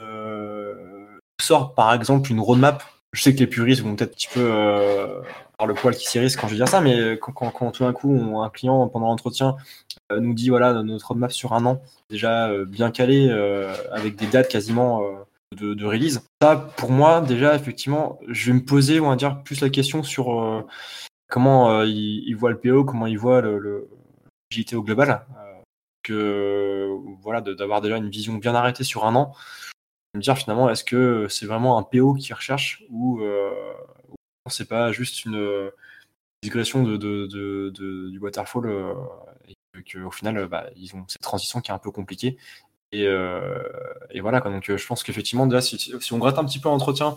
euh, 0.00 1.18
sort 1.40 1.74
par 1.74 1.94
exemple 1.94 2.30
une 2.30 2.40
roadmap. 2.40 2.82
Je 3.12 3.22
sais 3.22 3.34
que 3.34 3.40
les 3.40 3.46
puristes 3.46 3.82
vont 3.82 3.94
peut-être 3.94 4.12
un 4.12 4.14
petit 4.14 4.28
peu 4.32 4.40
euh, 4.40 5.20
par 5.58 5.66
le 5.66 5.74
poil 5.74 5.94
qui 5.94 6.06
s'irrisse 6.06 6.36
quand 6.36 6.48
je 6.48 6.54
dis 6.54 6.66
ça, 6.66 6.80
mais 6.80 7.18
quand, 7.18 7.70
tout 7.72 7.84
d'un 7.84 7.92
coup 7.92 8.40
un 8.40 8.48
client 8.48 8.88
pendant 8.88 9.06
l'entretien 9.06 9.56
euh, 10.10 10.18
nous 10.18 10.32
dit 10.32 10.48
voilà 10.48 10.72
notre 10.82 11.08
roadmap 11.08 11.30
sur 11.30 11.52
un 11.52 11.66
an, 11.66 11.82
déjà 12.08 12.50
bien 12.64 12.90
calé, 12.90 13.30
avec 13.92 14.16
des 14.16 14.26
dates 14.26 14.48
quasiment 14.48 15.02
de, 15.56 15.84
release. 15.84 16.22
Ça, 16.40 16.56
pour 16.76 16.90
moi, 16.90 17.20
déjà, 17.20 17.54
effectivement, 17.54 18.18
je 18.28 18.50
vais 18.50 18.58
me 18.58 18.64
poser, 18.64 19.00
on 19.00 19.08
va 19.08 19.16
dire, 19.16 19.42
plus 19.42 19.60
la 19.60 19.70
question 19.70 20.02
sur 20.02 20.40
euh, 20.40 20.66
comment 21.32 21.70
euh, 21.70 21.86
il, 21.86 22.34
voit 22.34 22.50
le 22.50 22.60
PO, 22.60 22.84
comment 22.84 23.06
il 23.06 23.18
voit 23.18 23.40
le, 23.40 23.88
JT 24.50 24.76
au 24.76 24.82
global. 24.82 25.24
Euh, 25.38 25.62
que, 26.02 26.90
voilà, 27.22 27.40
d'avoir 27.40 27.80
déjà 27.80 27.96
une 27.96 28.10
vision 28.10 28.34
bien 28.34 28.54
arrêtée 28.54 28.84
sur 28.84 29.06
un 29.06 29.14
an. 29.14 29.34
Me 30.14 30.20
dire 30.20 30.36
finalement, 30.36 30.68
est-ce 30.68 30.84
que 30.84 31.26
c'est 31.30 31.46
vraiment 31.46 31.78
un 31.78 31.82
PO 31.84 32.14
qui 32.14 32.34
recherche 32.34 32.84
ou, 32.90 33.22
c'est 34.50 34.68
pas 34.68 34.92
juste 34.92 35.24
une 35.24 35.70
digression 36.42 36.82
de, 36.82 36.96
du 38.10 38.18
waterfall 38.18 38.94
et 39.48 39.54
qu'au 39.90 40.10
final, 40.10 40.46
bah, 40.48 40.66
ils 40.76 40.94
ont 40.94 41.04
cette 41.08 41.22
transition 41.22 41.62
qui 41.62 41.70
est 41.70 41.74
un 41.74 41.78
peu 41.78 41.90
compliquée 41.90 42.36
et, 42.92 43.06
euh, 43.06 43.62
voilà, 44.20 44.40
donc 44.40 44.68
euh, 44.68 44.76
je 44.76 44.86
pense 44.86 45.02
qu'effectivement, 45.02 45.48
si, 45.60 45.78
si, 45.78 46.12
on 46.12 46.18
gratte 46.18 46.38
un 46.38 46.44
petit 46.44 46.58
peu 46.58 46.68
l'entretien, 46.68 47.08
euh, 47.08 47.14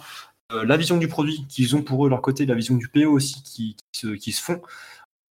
la 0.51 0.77
vision 0.77 0.97
du 0.97 1.07
produit 1.07 1.45
qu'ils 1.49 1.75
ont 1.75 1.81
pour 1.81 2.05
eux, 2.05 2.09
leur 2.09 2.21
côté, 2.21 2.45
la 2.45 2.55
vision 2.55 2.75
du 2.75 2.87
PO 2.87 3.11
aussi 3.11 3.41
qui, 3.43 3.75
qui, 3.91 3.99
se, 3.99 4.07
qui 4.07 4.31
se, 4.31 4.41
font, 4.41 4.61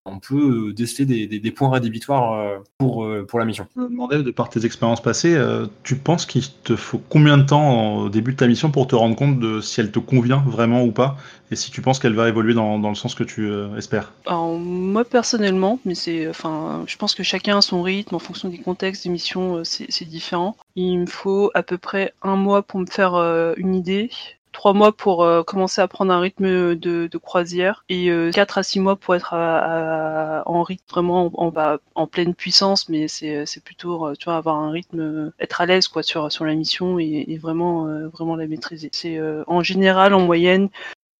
on 0.07 0.19
peut 0.19 0.73
déceler 0.75 1.07
des, 1.07 1.27
des, 1.27 1.39
des 1.39 1.51
points 1.51 1.71
rédhibitoires 1.71 2.61
pour, 2.79 3.09
pour 3.27 3.39
la 3.39 3.45
mission. 3.45 3.67
Mandel, 3.75 4.23
de 4.23 4.31
par 4.31 4.51
tes 4.51 4.67
expériences 4.67 5.01
passées, 5.01 5.41
tu 5.83 5.97
penses 5.97 6.27
qu'il 6.27 6.43
te 6.63 6.77
faut 6.77 7.01
combien 7.09 7.39
de 7.39 7.45
temps 7.45 7.97
au 7.97 8.09
début 8.11 8.33
de 8.33 8.37
ta 8.37 8.47
mission 8.47 8.71
pour 8.71 8.87
te 8.87 8.95
rendre 8.95 9.17
compte 9.17 9.39
de 9.39 9.61
si 9.61 9.81
elle 9.81 9.91
te 9.91 9.99
convient 9.99 10.43
vraiment 10.47 10.85
ou 10.85 10.93
pas 10.93 11.17
et 11.51 11.57
si 11.57 11.71
tu 11.71 11.81
penses 11.81 11.99
qu'elle 11.99 12.15
va 12.15 12.29
évoluer 12.29 12.53
dans, 12.53 12.79
dans, 12.79 12.91
le 12.91 12.95
sens 12.95 13.15
que 13.15 13.25
tu 13.25 13.51
espères? 13.79 14.13
Alors, 14.27 14.59
Moi 14.59 15.05
personnellement, 15.05 15.79
mais 15.87 15.95
c'est, 15.95 16.29
enfin, 16.29 16.85
je 16.87 16.97
pense 16.97 17.15
que 17.15 17.23
chacun 17.23 17.59
a 17.59 17.63
son 17.63 17.83
rythme 17.83 18.15
en 18.15 18.19
fonction 18.19 18.49
des 18.51 18.59
contextes, 18.59 19.05
des 19.05 19.11
missions, 19.11 19.63
c'est 19.65 20.09
différent. 20.09 20.57
Il 20.77 20.99
me 20.99 21.07
faut 21.07 21.51
à 21.55 21.63
peu 21.63 21.79
près 21.79 22.13
un 22.23 22.37
mois 22.37 22.63
pour 22.63 22.81
me 22.81 22.87
faire 22.87 23.15
une 23.57 23.75
idée 23.75 24.11
trois 24.55 24.73
mois 24.73 24.93
pour 24.93 25.23
euh, 25.23 25.43
commencer 25.43 25.83
à 25.83 25.89
prendre 25.89 26.11
un 26.15 26.21
rythme 26.21 26.75
de, 26.75 27.09
de 27.11 27.19
croisière 27.19 27.85
et 27.91 28.11
euh, 28.11 28.31
quatre 28.31 28.57
à 28.57 28.63
six 28.63 28.81
mois 28.81 28.97
pour 28.97 29.15
être 29.15 29.35
à, 29.35 30.43
en 30.47 30.63
rythme 30.63 30.85
vraiment 30.89 31.27
en, 31.37 31.53
en, 31.55 31.77
en 31.95 32.07
pleine 32.07 32.35
puissance, 32.35 32.89
mais 32.89 33.09
c'est 33.09 33.45
plutôt 33.63 34.07
euh, 34.07 34.15
tu 34.19 34.25
vois 34.25 34.37
avoir 34.37 34.57
un 34.57 34.71
rythme, 34.71 35.33
être 35.41 35.61
à 35.61 35.67
l'aise 35.67 35.89
quoi 35.89 36.03
sur 36.03 36.33
sur 36.33 36.47
la 36.47 36.55
mission 36.55 36.99
et, 36.99 37.27
et 37.29 37.37
vraiment 37.37 37.87
vraiment 38.09 38.37
la 38.37 38.47
maîtriser. 38.47 38.89
C'est 38.93 39.21
en 39.47 39.63
général 39.63 40.15
en 40.15 40.21
moyenne 40.21 40.71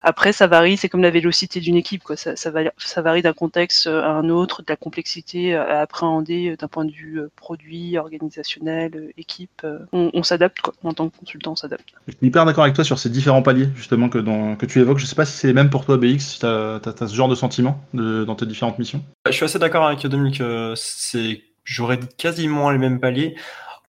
après, 0.07 0.35
ça 0.35 0.47
varie, 0.47 0.77
c'est 0.77 0.91
comme 0.91 1.01
la 1.01 1.11
vélocité 1.11 1.61
d'une 1.61 1.77
équipe, 1.77 2.05
quoi. 2.05 2.15
Ça, 2.15 2.37
ça, 2.37 3.03
varie 3.03 3.23
d'un 3.23 3.33
contexte 3.33 3.87
à 3.87 4.11
un 4.11 4.29
autre, 4.29 4.61
de 4.61 4.67
la 4.69 4.77
complexité 4.77 5.55
à 5.57 5.81
appréhender 5.81 6.51
euh, 6.51 6.57
d'un 6.57 6.69
point 6.69 6.85
de 6.85 6.93
vue 6.93 7.21
euh, 7.21 7.31
produit, 7.37 7.97
organisationnel, 7.97 8.93
euh, 8.95 9.13
équipe. 9.17 9.67
On, 9.93 10.23
s'adapte, 10.23 10.61
quoi. 10.61 10.75
En 10.85 10.93
tant 10.93 11.09
que 11.09 11.17
consultant, 11.17 11.53
on 11.53 11.57
s'adapte. 11.57 11.87
Je 12.07 12.13
suis 12.13 12.27
hyper 12.27 12.45
d'accord 12.45 12.65
avec 12.65 12.75
toi 12.75 12.85
sur 12.85 12.99
ces 12.99 13.09
différents 13.09 13.41
paliers, 13.41 13.71
justement, 13.75 14.11
que, 14.11 14.19
que 14.19 14.67
tu 14.67 14.79
évoques. 14.79 14.99
Je 14.99 15.07
sais 15.07 15.17
pas 15.17 15.25
si 15.25 15.39
c'est 15.39 15.47
les 15.47 15.55
mêmes 15.55 15.71
pour 15.71 15.87
toi, 15.87 15.97
BX, 15.97 16.19
si 16.19 16.39
tu 16.39 16.47
as, 16.47 16.81
ce 16.85 17.15
genre 17.15 17.29
de 17.29 17.35
sentiment 17.35 17.81
dans 17.95 18.35
tes 18.35 18.45
différentes 18.45 18.79
missions. 18.79 19.03
Je 19.27 19.33
suis 19.33 19.45
assez 19.45 19.59
d'accord 19.59 19.87
avec 19.87 20.07
Dominique. 20.07 20.43
C'est 20.77 21.41
j'aurais 21.65 21.99
quasiment 22.19 22.71
les 22.71 22.79
mêmes 22.79 23.01
paliers. 23.01 23.37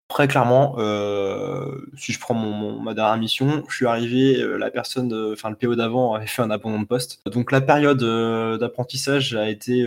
Très 0.08 0.28
clairement, 0.28 0.74
euh, 0.78 1.86
si 1.96 2.12
je 2.12 2.20
prends 2.20 2.34
ma 2.34 2.92
dernière 2.92 3.16
mission, 3.16 3.64
je 3.68 3.74
suis 3.74 3.86
arrivé, 3.86 4.38
euh, 4.38 4.58
la 4.58 4.70
personne, 4.70 5.12
enfin 5.32 5.48
le 5.48 5.56
PO 5.56 5.76
d'avant 5.76 6.12
avait 6.14 6.26
fait 6.26 6.42
un 6.42 6.50
abandon 6.50 6.80
de 6.80 6.86
poste. 6.86 7.20
Donc 7.26 7.50
la 7.50 7.62
période 7.62 8.02
euh, 8.02 8.58
d'apprentissage 8.58 9.34
a 9.34 9.48
été 9.48 9.84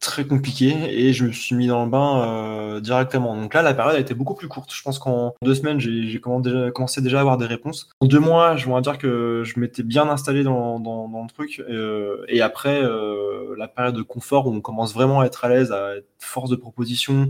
très 0.00 0.24
compliquée 0.24 0.74
et 0.88 1.12
je 1.12 1.26
me 1.26 1.32
suis 1.32 1.54
mis 1.56 1.66
dans 1.66 1.84
le 1.84 1.90
bain 1.90 2.80
directement. 2.80 3.36
Donc 3.36 3.52
là, 3.52 3.60
la 3.62 3.74
période 3.74 3.96
a 3.96 4.00
été 4.00 4.14
beaucoup 4.14 4.34
plus 4.34 4.48
courte. 4.48 4.72
Je 4.74 4.82
pense 4.82 4.98
qu'en 4.98 5.34
deux 5.42 5.54
semaines, 5.54 5.78
j'ai 5.78 6.20
commencé 6.20 7.02
déjà 7.02 7.18
à 7.18 7.20
avoir 7.20 7.36
des 7.36 7.46
réponses. 7.46 7.90
En 8.00 8.06
deux 8.06 8.20
mois, 8.20 8.56
je 8.56 8.66
dois 8.66 8.80
dire 8.80 8.96
que 8.96 9.42
je 9.44 9.60
m'étais 9.60 9.82
bien 9.82 10.08
installé 10.08 10.42
dans, 10.42 10.80
dans 10.80 11.22
le 11.22 11.28
truc. 11.28 11.62
et 12.28 12.40
après, 12.40 12.80
la 13.58 13.68
période 13.68 13.94
de 13.94 14.02
confort 14.02 14.46
où 14.46 14.54
on 14.54 14.62
commence 14.62 14.94
vraiment 14.94 15.20
à 15.20 15.26
être 15.26 15.44
à 15.44 15.50
l'aise, 15.50 15.70
à 15.70 15.96
être 15.96 16.08
force 16.18 16.48
de 16.48 16.56
proposition, 16.56 17.28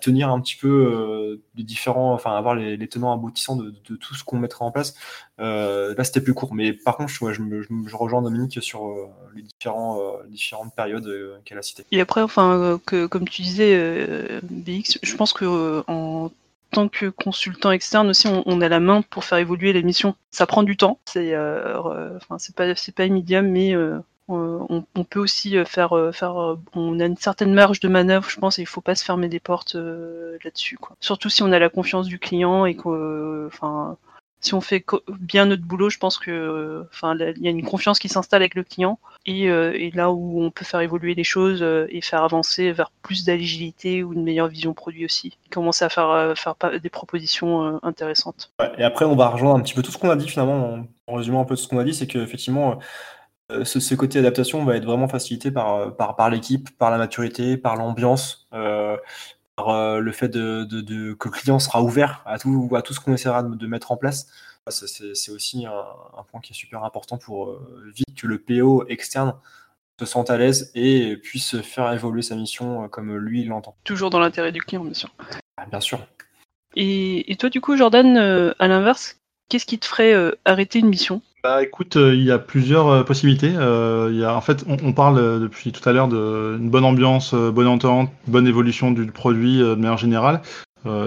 tenir 0.00 0.28
un 0.28 0.40
petit 0.40 0.56
peu 0.56 0.68
euh, 0.68 1.42
les 1.56 1.62
différents, 1.62 2.12
enfin 2.12 2.36
avoir 2.36 2.54
les, 2.54 2.88
tenants 2.88 3.12
aboutissants 3.12 3.56
de, 3.56 3.72
tout 3.96 4.14
ce 4.14 4.24
qu'on 4.24 4.38
mettra 4.38 4.64
en 4.64 4.70
place. 4.70 4.94
Euh, 5.40 5.94
là, 5.96 6.04
c'était 6.04 6.20
plus 6.20 6.34
court, 6.34 6.54
mais 6.54 6.72
par 6.72 6.96
contre, 6.96 7.10
je, 7.10 7.96
rejoins 7.96 8.22
Dominique 8.22 8.62
sur 8.62 8.86
euh, 8.86 9.06
les 9.34 9.42
différents, 9.42 10.00
différentes 10.28 10.74
périodes 10.74 11.40
qu'elle 11.44 11.58
a 11.58 11.62
citées. 11.62 11.84
Et 11.90 12.00
après, 12.00 12.22
enfin, 12.22 12.78
comme 13.10 13.28
tu 13.28 13.42
disais, 13.42 14.40
BX, 14.42 14.98
je 15.02 15.16
pense 15.16 15.32
que 15.32 15.82
en 15.88 16.30
tant 16.70 16.88
que 16.88 17.06
consultant 17.06 17.70
externe 17.70 18.08
aussi, 18.08 18.28
on, 18.28 18.60
a 18.60 18.68
la 18.68 18.80
main 18.80 19.02
pour 19.02 19.24
faire 19.24 19.38
évoluer 19.38 19.72
les 19.72 19.82
missions. 19.82 20.16
Ça 20.32 20.46
prend 20.46 20.64
du 20.64 20.76
temps, 20.76 20.98
c'est, 21.04 21.34
c'est 22.38 22.94
pas 22.94 23.06
immédiat, 23.06 23.42
mais 23.42 23.74
euh, 24.30 24.58
on, 24.94 25.04
peut 25.04 25.20
aussi 25.20 25.56
euh, 25.56 25.64
faire, 25.64 25.94
euh, 25.96 26.10
faire, 26.10 26.56
on 26.74 26.98
a 26.98 27.04
une 27.04 27.16
certaine 27.16 27.52
marge 27.52 27.80
de 27.80 27.88
manœuvre, 27.88 28.28
je 28.28 28.38
pense, 28.38 28.58
et 28.58 28.62
il 28.62 28.66
faut 28.66 28.80
pas 28.80 28.94
se 28.94 29.04
fermer 29.04 29.28
des 29.28 29.40
portes 29.40 29.74
là-dessus. 29.74 30.78
Surtout 31.00 31.28
si 31.28 31.42
on 31.42 31.52
a 31.52 31.58
la 31.58 31.68
confiance 31.68 32.06
du 32.06 32.18
client 32.18 32.64
et 32.64 32.74
que, 32.74 33.46
enfin, 33.46 33.96
si 34.40 34.54
on 34.54 34.60
fait 34.60 34.84
bien 35.20 35.46
notre 35.46 35.62
boulot, 35.62 35.90
je 35.90 35.98
pense 35.98 36.18
que, 36.18 36.86
enfin, 36.90 37.16
il 37.18 37.42
y 37.42 37.48
a 37.48 37.50
une 37.50 37.64
confiance 37.64 37.98
qui 37.98 38.08
s'installe 38.08 38.42
avec 38.42 38.54
le 38.54 38.62
client 38.62 38.98
et, 39.26 39.90
là 39.94 40.10
où 40.10 40.42
on 40.42 40.50
peut 40.50 40.64
faire 40.64 40.80
évoluer 40.80 41.14
les 41.14 41.24
choses 41.24 41.62
et 41.62 42.00
faire 42.00 42.24
avancer 42.24 42.72
vers 42.72 42.90
plus 43.02 43.24
d'agilité 43.24 44.02
ou 44.02 44.14
une 44.14 44.22
meilleure 44.22 44.48
vision 44.48 44.72
produit 44.72 45.04
aussi. 45.04 45.36
Commencer 45.50 45.84
à 45.84 45.88
faire, 45.90 46.34
faire 46.36 46.56
des 46.80 46.90
propositions 46.90 47.78
intéressantes. 47.82 48.52
et 48.78 48.84
après, 48.84 49.04
on 49.04 49.16
va 49.16 49.28
rejoindre 49.28 49.58
un 49.58 49.60
petit 49.60 49.74
peu 49.74 49.82
tout 49.82 49.92
ce 49.92 49.98
qu'on 49.98 50.10
a 50.10 50.16
dit 50.16 50.28
finalement. 50.28 50.86
En 51.06 51.16
résumant 51.16 51.42
un 51.42 51.44
peu 51.44 51.54
tout 51.54 51.62
ce 51.62 51.68
qu'on 51.68 51.78
a 51.78 51.84
dit, 51.84 51.92
c'est 51.92 52.06
qu'effectivement, 52.06 52.78
euh, 53.52 53.64
ce, 53.64 53.94
côté 53.94 54.18
adaptation 54.18 54.64
va 54.64 54.76
être 54.76 54.84
vraiment 54.84 55.08
facilité 55.08 55.50
par, 55.50 55.74
euh, 55.74 55.90
par, 55.90 56.16
par 56.16 56.30
l'équipe, 56.30 56.70
par 56.78 56.90
la 56.90 56.96
maturité, 56.96 57.58
par 57.58 57.76
l'ambiance, 57.76 58.48
euh, 58.54 58.96
par 59.56 60.00
le 60.00 60.12
fait 60.12 60.28
de, 60.28 60.64
de, 60.64 61.12
que 61.12 61.28
le 61.28 61.32
client 61.32 61.58
sera 61.58 61.82
ouvert 61.82 62.22
à 62.26 62.38
tout, 62.38 62.70
à 62.74 62.82
tout 62.82 62.94
ce 62.94 63.00
qu'on 63.00 63.12
essaiera 63.12 63.42
de, 63.42 63.66
mettre 63.66 63.92
en 63.92 63.96
place. 63.96 64.26
C'est 64.68 65.30
aussi 65.30 65.66
un, 65.66 66.22
point 66.30 66.40
qui 66.40 66.52
est 66.52 66.56
super 66.56 66.82
important 66.82 67.18
pour 67.18 67.60
vite 67.84 68.16
que 68.16 68.26
le 68.26 68.40
PO 68.40 68.84
externe 68.88 69.34
se 70.00 70.06
sente 70.06 70.30
à 70.30 70.38
l'aise 70.38 70.72
et 70.74 71.16
puisse 71.18 71.60
faire 71.60 71.92
évoluer 71.92 72.22
sa 72.22 72.34
mission 72.34 72.88
comme 72.88 73.14
lui 73.16 73.44
l'entend. 73.44 73.76
Toujours 73.84 74.10
dans 74.10 74.18
l'intérêt 74.18 74.50
du 74.50 74.60
client, 74.60 74.82
bien 74.82 74.94
sûr. 74.94 75.14
Ah, 75.56 75.66
bien 75.66 75.80
sûr. 75.80 76.04
Et, 76.74 77.30
et, 77.30 77.36
toi, 77.36 77.48
du 77.48 77.60
coup, 77.60 77.76
Jordan, 77.76 78.16
à 78.58 78.66
l'inverse, 78.66 79.20
qu'est-ce 79.48 79.66
qui 79.66 79.78
te 79.78 79.86
ferait 79.86 80.16
arrêter 80.44 80.80
une 80.80 80.88
mission? 80.88 81.22
Bah 81.44 81.62
écoute, 81.62 81.96
euh, 81.96 82.14
il 82.14 82.22
y 82.24 82.30
a 82.30 82.38
plusieurs 82.38 82.88
euh, 82.88 83.02
possibilités. 83.04 83.52
Euh, 83.54 84.08
il 84.10 84.18
y 84.18 84.24
a, 84.24 84.34
en 84.34 84.40
fait, 84.40 84.64
on, 84.66 84.94
parle 84.94 85.40
depuis 85.42 85.72
tout 85.72 85.86
à 85.86 85.92
l'heure 85.92 86.08
d'une 86.08 86.70
bonne 86.70 86.86
ambiance, 86.86 87.34
bonne 87.34 87.66
entente, 87.66 88.10
bonne 88.26 88.46
évolution 88.46 88.92
du 88.92 89.04
produit 89.12 89.58
de 89.58 89.74
manière 89.74 89.98
générale. 89.98 90.40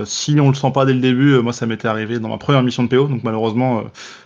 si 0.06 0.40
on 0.40 0.50
le 0.50 0.54
sent 0.54 0.72
pas 0.72 0.86
dès 0.86 0.94
le 0.94 1.00
début, 1.00 1.42
moi 1.42 1.54
ça 1.54 1.66
m'était 1.66 1.88
arrivé 1.88 2.20
dans 2.20 2.30
ma 2.30 2.38
première 2.38 2.62
mission 2.62 2.84
de 2.84 2.88
PO, 2.90 3.08
donc 3.08 3.24
malheureusement, 3.24 3.84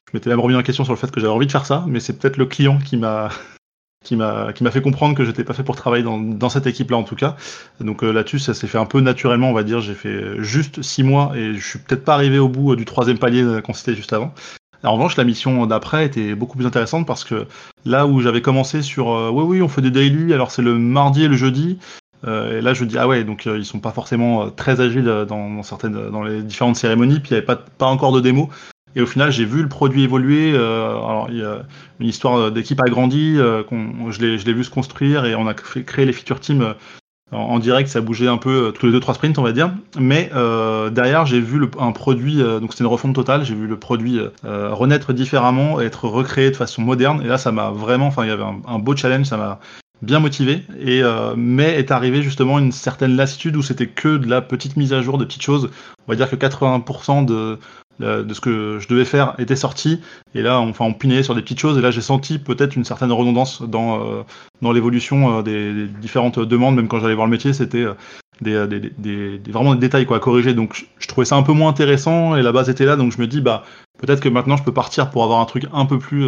je 0.09 0.11
m'étais 0.13 0.29
même 0.29 0.41
remis 0.41 0.55
en 0.55 0.63
question 0.63 0.83
sur 0.83 0.91
le 0.91 0.97
fait 0.97 1.11
que 1.11 1.21
j'avais 1.21 1.31
envie 1.31 1.47
de 1.47 1.51
faire 1.51 1.65
ça, 1.65 1.85
mais 1.87 2.01
c'est 2.01 2.19
peut-être 2.19 2.35
le 2.35 2.45
client 2.45 2.77
qui 2.79 2.97
m'a 2.97 3.29
qui 4.03 4.17
m'a 4.17 4.51
qui 4.51 4.65
m'a 4.65 4.71
fait 4.71 4.81
comprendre 4.81 5.15
que 5.15 5.23
j'étais 5.23 5.45
pas 5.45 5.53
fait 5.53 5.63
pour 5.63 5.77
travailler 5.77 6.03
dans, 6.03 6.19
dans 6.19 6.49
cette 6.49 6.67
équipe 6.67 6.91
là 6.91 6.97
en 6.97 7.03
tout 7.03 7.15
cas. 7.15 7.37
Donc 7.79 8.01
là-dessus 8.01 8.39
ça 8.39 8.53
s'est 8.53 8.67
fait 8.67 8.79
un 8.79 8.85
peu 8.85 8.99
naturellement 8.99 9.49
on 9.49 9.53
va 9.53 9.63
dire. 9.63 9.79
J'ai 9.79 9.93
fait 9.93 10.41
juste 10.43 10.81
six 10.81 11.03
mois 11.03 11.31
et 11.37 11.53
je 11.53 11.65
suis 11.65 11.79
peut-être 11.79 12.03
pas 12.03 12.15
arrivé 12.15 12.37
au 12.37 12.49
bout 12.49 12.75
du 12.75 12.83
troisième 12.83 13.17
palier 13.17 13.61
qu'on 13.63 13.73
citait 13.73 13.95
juste 13.95 14.11
avant. 14.11 14.33
En 14.83 14.93
revanche, 14.93 15.15
la 15.15 15.23
mission 15.23 15.65
d'après 15.67 16.05
était 16.05 16.33
beaucoup 16.35 16.57
plus 16.57 16.65
intéressante 16.65 17.05
parce 17.05 17.23
que 17.23 17.45
là 17.85 18.07
où 18.07 18.19
j'avais 18.21 18.41
commencé 18.41 18.81
sur 18.81 19.07
oui 19.31 19.43
oui 19.43 19.61
on 19.61 19.67
fait 19.67 19.81
des 19.81 19.91
daily 19.91 20.33
alors 20.33 20.51
c'est 20.51 20.61
le 20.61 20.77
mardi 20.77 21.23
et 21.23 21.27
le 21.27 21.35
jeudi 21.35 21.77
euh, 22.27 22.59
et 22.59 22.61
là, 22.61 22.73
je 22.73 22.85
dis 22.85 22.97
ah 22.97 23.07
ouais, 23.07 23.23
donc 23.23 23.47
euh, 23.47 23.57
ils 23.57 23.65
sont 23.65 23.79
pas 23.79 23.91
forcément 23.91 24.43
euh, 24.43 24.49
très 24.49 24.79
agiles 24.79 25.25
dans, 25.27 25.63
certaines, 25.63 26.09
dans 26.09 26.23
les 26.23 26.41
différentes 26.43 26.75
cérémonies. 26.75 27.19
Puis 27.19 27.29
il 27.29 27.33
n'y 27.33 27.37
avait 27.37 27.45
pas, 27.45 27.55
pas 27.55 27.87
encore 27.87 28.11
de 28.11 28.19
démo. 28.19 28.49
Et 28.95 29.01
au 29.01 29.05
final, 29.05 29.31
j'ai 29.31 29.45
vu 29.45 29.61
le 29.61 29.69
produit 29.69 30.03
évoluer. 30.03 30.53
alors, 30.53 31.27
il 31.29 31.37
y 31.37 31.43
a 31.43 31.63
une 31.99 32.07
histoire 32.07 32.51
d'équipe 32.51 32.81
agrandie. 32.81 33.35
je 33.37 34.19
l'ai 34.19 34.53
vu 34.53 34.63
se 34.65 34.69
construire 34.69 35.23
et 35.25 35.33
on 35.33 35.47
a 35.47 35.53
créé 35.53 36.05
les 36.05 36.11
feature 36.11 36.41
teams 36.41 36.75
en, 37.31 37.59
direct. 37.59 37.89
Ça 37.89 38.01
bougeait 38.01 38.27
un 38.27 38.37
peu 38.37 38.73
tous 38.77 38.85
les 38.85 38.91
deux 38.91 38.99
trois 38.99 39.13
sprints, 39.13 39.37
on 39.37 39.43
va 39.43 39.51
dire. 39.51 39.71
Mais 39.99 40.29
derrière, 40.91 41.25
j'ai 41.25 41.39
vu 41.39 41.61
un 41.79 41.91
produit. 41.91 42.37
donc 42.37 42.71
c'était 42.71 42.83
une 42.83 42.89
refonte 42.89 43.15
totale. 43.15 43.45
J'ai 43.45 43.55
vu 43.55 43.67
le 43.67 43.77
produit 43.77 44.19
renaître 44.43 45.13
différemment, 45.13 45.79
être 45.79 46.07
recréé 46.07 46.51
de 46.51 46.55
façon 46.55 46.81
moderne. 46.81 47.21
Et 47.23 47.27
là, 47.27 47.37
ça 47.37 47.51
m'a 47.51 47.71
vraiment. 47.71 48.07
Enfin, 48.07 48.23
il 48.23 48.29
y 48.29 48.31
avait 48.31 48.43
un, 48.43 48.79
beau 48.79 48.95
challenge. 48.95 49.27
Ça 49.27 49.37
m'a 49.37 49.59
bien 50.01 50.19
motivé, 50.19 50.63
et, 50.79 51.03
euh, 51.03 51.35
mais 51.37 51.75
est 51.75 51.91
arrivé 51.91 52.21
justement 52.23 52.57
une 52.59 52.71
certaine 52.71 53.15
lassitude 53.15 53.55
où 53.55 53.61
c'était 53.61 53.87
que 53.87 54.17
de 54.17 54.27
la 54.27 54.41
petite 54.41 54.75
mise 54.75 54.93
à 54.93 55.01
jour 55.01 55.17
de 55.17 55.25
petites 55.25 55.43
choses. 55.43 55.69
On 56.07 56.11
va 56.11 56.15
dire 56.15 56.29
que 56.29 56.35
80% 56.35 57.25
de, 57.25 57.59
de 58.01 58.33
ce 58.33 58.41
que 58.41 58.79
je 58.79 58.87
devais 58.87 59.05
faire 59.05 59.35
était 59.37 59.55
sorti, 59.55 60.01
et 60.35 60.41
là, 60.41 60.59
enfin, 60.59 60.85
on 60.85 60.93
pinait 60.93 61.23
sur 61.23 61.35
des 61.35 61.41
petites 61.41 61.59
choses, 61.59 61.77
et 61.77 61.81
là, 61.81 61.91
j'ai 61.91 62.01
senti 62.01 62.39
peut-être 62.39 62.75
une 62.75 62.85
certaine 62.85 63.11
redondance 63.11 63.61
dans, 63.61 64.01
euh, 64.01 64.23
dans 64.61 64.71
l'évolution 64.71 65.39
euh, 65.39 65.41
des, 65.41 65.87
différentes 65.87 66.39
demandes, 66.39 66.75
même 66.75 66.87
quand 66.87 66.99
j'allais 66.99 67.15
voir 67.15 67.27
le 67.27 67.31
métier, 67.31 67.53
c'était 67.53 67.85
des, 68.41 68.67
des, 68.67 69.39
des, 69.39 69.51
vraiment 69.51 69.73
des 69.73 69.81
détails 69.81 70.05
quoi, 70.05 70.17
à 70.17 70.19
corriger. 70.19 70.53
Donc, 70.53 70.85
je, 70.99 71.07
trouvais 71.07 71.25
ça 71.25 71.35
un 71.35 71.43
peu 71.43 71.53
moins 71.53 71.69
intéressant, 71.69 72.35
et 72.35 72.41
la 72.41 72.51
base 72.51 72.69
était 72.69 72.85
là, 72.85 72.95
donc 72.95 73.11
je 73.11 73.21
me 73.21 73.27
dis, 73.27 73.41
bah, 73.41 73.63
peut-être 73.99 74.19
que 74.19 74.29
maintenant, 74.29 74.57
je 74.57 74.63
peux 74.63 74.73
partir 74.73 75.09
pour 75.09 75.23
avoir 75.23 75.39
un 75.39 75.45
truc 75.45 75.65
un 75.73 75.85
peu 75.85 75.99
plus. 75.99 76.25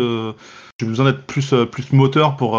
j'ai 0.79 0.85
besoin 0.85 1.05
d'être 1.05 1.25
plus, 1.25 1.53
plus 1.71 1.91
moteur 1.91 2.35
pour 2.35 2.57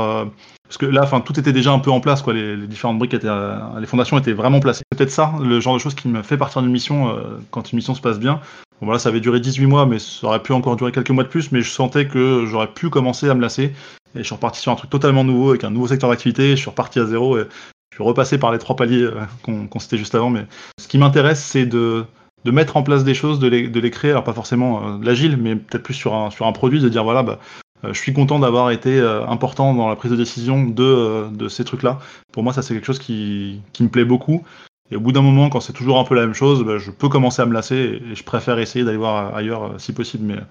parce 0.64 0.78
que 0.78 0.86
là, 0.86 1.02
enfin, 1.04 1.20
tout 1.20 1.38
était 1.38 1.52
déjà 1.52 1.72
un 1.72 1.78
peu 1.78 1.90
en 1.90 2.00
place, 2.00 2.22
quoi. 2.22 2.32
Les, 2.32 2.66
différentes 2.66 2.98
briques 2.98 3.14
étaient, 3.14 3.28
euh, 3.28 3.58
les 3.78 3.86
fondations 3.86 4.18
étaient 4.18 4.32
vraiment 4.32 4.60
placées. 4.60 4.82
C'est 4.90 4.98
peut-être 4.98 5.10
ça, 5.10 5.32
le 5.40 5.60
genre 5.60 5.74
de 5.74 5.78
choses 5.78 5.94
qui 5.94 6.08
me 6.08 6.22
fait 6.22 6.38
partir 6.38 6.62
d'une 6.62 6.72
mission 6.72 7.10
euh, 7.10 7.38
quand 7.50 7.70
une 7.70 7.76
mission 7.76 7.94
se 7.94 8.00
passe 8.00 8.18
bien. 8.18 8.40
Bon, 8.84 8.88
voilà, 8.88 8.98
ça 8.98 9.08
avait 9.08 9.20
duré 9.20 9.40
18 9.40 9.64
mois, 9.64 9.86
mais 9.86 9.98
ça 9.98 10.26
aurait 10.26 10.42
pu 10.42 10.52
encore 10.52 10.76
durer 10.76 10.92
quelques 10.92 11.08
mois 11.08 11.24
de 11.24 11.28
plus. 11.30 11.52
Mais 11.52 11.62
je 11.62 11.70
sentais 11.70 12.06
que 12.06 12.44
j'aurais 12.46 12.68
pu 12.68 12.90
commencer 12.90 13.30
à 13.30 13.34
me 13.34 13.40
lasser. 13.40 13.72
Et 14.14 14.18
je 14.18 14.24
suis 14.24 14.34
reparti 14.34 14.60
sur 14.60 14.72
un 14.72 14.76
truc 14.76 14.90
totalement 14.90 15.24
nouveau, 15.24 15.50
avec 15.50 15.64
un 15.64 15.70
nouveau 15.70 15.86
secteur 15.86 16.10
d'activité. 16.10 16.50
Je 16.50 16.56
suis 16.56 16.68
reparti 16.68 17.00
à 17.00 17.06
zéro 17.06 17.38
et 17.38 17.46
je 17.90 17.96
suis 17.96 18.04
repassé 18.04 18.36
par 18.36 18.52
les 18.52 18.58
trois 18.58 18.76
paliers 18.76 19.02
euh, 19.02 19.22
qu'on 19.42 19.78
citait 19.78 19.96
juste 19.96 20.14
avant. 20.14 20.28
Mais 20.28 20.44
ce 20.78 20.86
qui 20.86 20.98
m'intéresse, 20.98 21.42
c'est 21.42 21.64
de 21.64 22.04
mettre 22.44 22.76
en 22.76 22.82
place 22.82 23.04
des 23.04 23.14
choses, 23.14 23.38
de 23.38 23.48
les, 23.48 23.90
créer, 23.90 24.10
alors 24.10 24.22
pas 24.22 24.34
forcément 24.34 24.98
l'agile, 24.98 25.38
mais 25.38 25.56
peut-être 25.56 25.82
plus 25.82 25.94
sur 25.94 26.14
un, 26.14 26.52
produit, 26.52 26.80
de 26.80 26.90
dire 26.90 27.04
voilà, 27.04 27.22
bah, 27.22 27.38
euh, 27.84 27.92
je 27.92 27.98
suis 27.98 28.12
content 28.12 28.38
d'avoir 28.38 28.70
été 28.70 28.98
euh, 28.98 29.26
important 29.26 29.74
dans 29.74 29.88
la 29.88 29.96
prise 29.96 30.10
de 30.10 30.16
décision 30.16 30.64
de, 30.64 30.82
euh, 30.82 31.48
ces 31.48 31.64
trucs-là. 31.64 31.98
Pour 32.32 32.42
moi, 32.42 32.52
ça 32.52 32.62
c'est 32.62 32.74
quelque 32.74 32.86
chose 32.86 32.98
qui, 32.98 33.60
me 33.80 33.88
plaît 33.88 34.04
beaucoup. 34.04 34.44
Et 34.90 34.96
au 34.96 35.00
bout 35.00 35.12
d'un 35.12 35.22
moment, 35.22 35.48
quand 35.48 35.60
c'est 35.60 35.72
toujours 35.72 35.98
un 35.98 36.04
peu 36.04 36.14
la 36.14 36.22
même 36.22 36.34
chose, 36.34 36.64
bah, 36.64 36.78
je 36.78 36.90
peux 36.90 37.08
commencer 37.08 37.42
à 37.42 37.46
me 37.46 37.54
lasser 37.54 38.02
et 38.04 38.14
je 38.14 38.24
préfère 38.24 38.58
essayer 38.58 38.84
d'aller 38.84 38.98
voir 38.98 39.34
ailleurs 39.34 39.80
si 39.80 39.92
possible. 39.92 40.46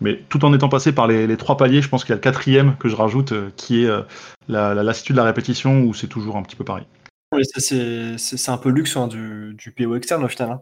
Mais, 0.00 0.20
tout 0.28 0.44
en 0.44 0.52
étant 0.52 0.68
passé 0.68 0.92
par 0.92 1.06
les, 1.06 1.36
trois 1.36 1.56
paliers, 1.56 1.82
je 1.82 1.88
pense 1.88 2.04
qu'il 2.04 2.10
y 2.10 2.12
a 2.14 2.16
le 2.16 2.20
quatrième 2.20 2.76
que 2.78 2.88
je 2.88 2.96
rajoute 2.96 3.32
qui 3.56 3.84
est 3.84 3.90
la, 4.48 4.74
lassitude 4.74 5.14
de 5.16 5.20
la 5.20 5.26
répétition 5.26 5.82
où 5.82 5.94
c'est 5.94 6.08
toujours 6.08 6.36
un 6.36 6.42
petit 6.42 6.56
peu 6.56 6.64
pareil. 6.64 6.86
c'est 7.58 8.48
un 8.48 8.58
peu 8.58 8.70
luxe 8.70 8.96
hein, 8.96 9.06
du, 9.06 9.74
PO 9.76 9.96
externe 9.96 10.24
au 10.24 10.28
final. 10.28 10.50
Hein. 10.50 10.60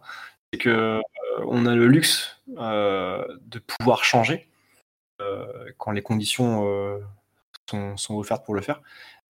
C'est 0.52 0.58
que 0.58 1.00
on 1.46 1.64
a 1.64 1.74
le 1.74 1.86
luxe 1.86 2.42
de 2.48 3.58
pouvoir 3.58 4.04
changer 4.04 4.48
euh, 5.22 5.46
quand 5.78 5.92
les 5.92 6.02
conditions 6.02 6.66
euh, 6.68 6.98
sont, 7.96 8.14
offertes 8.14 8.44
pour 8.44 8.54
le 8.54 8.60
faire. 8.60 8.80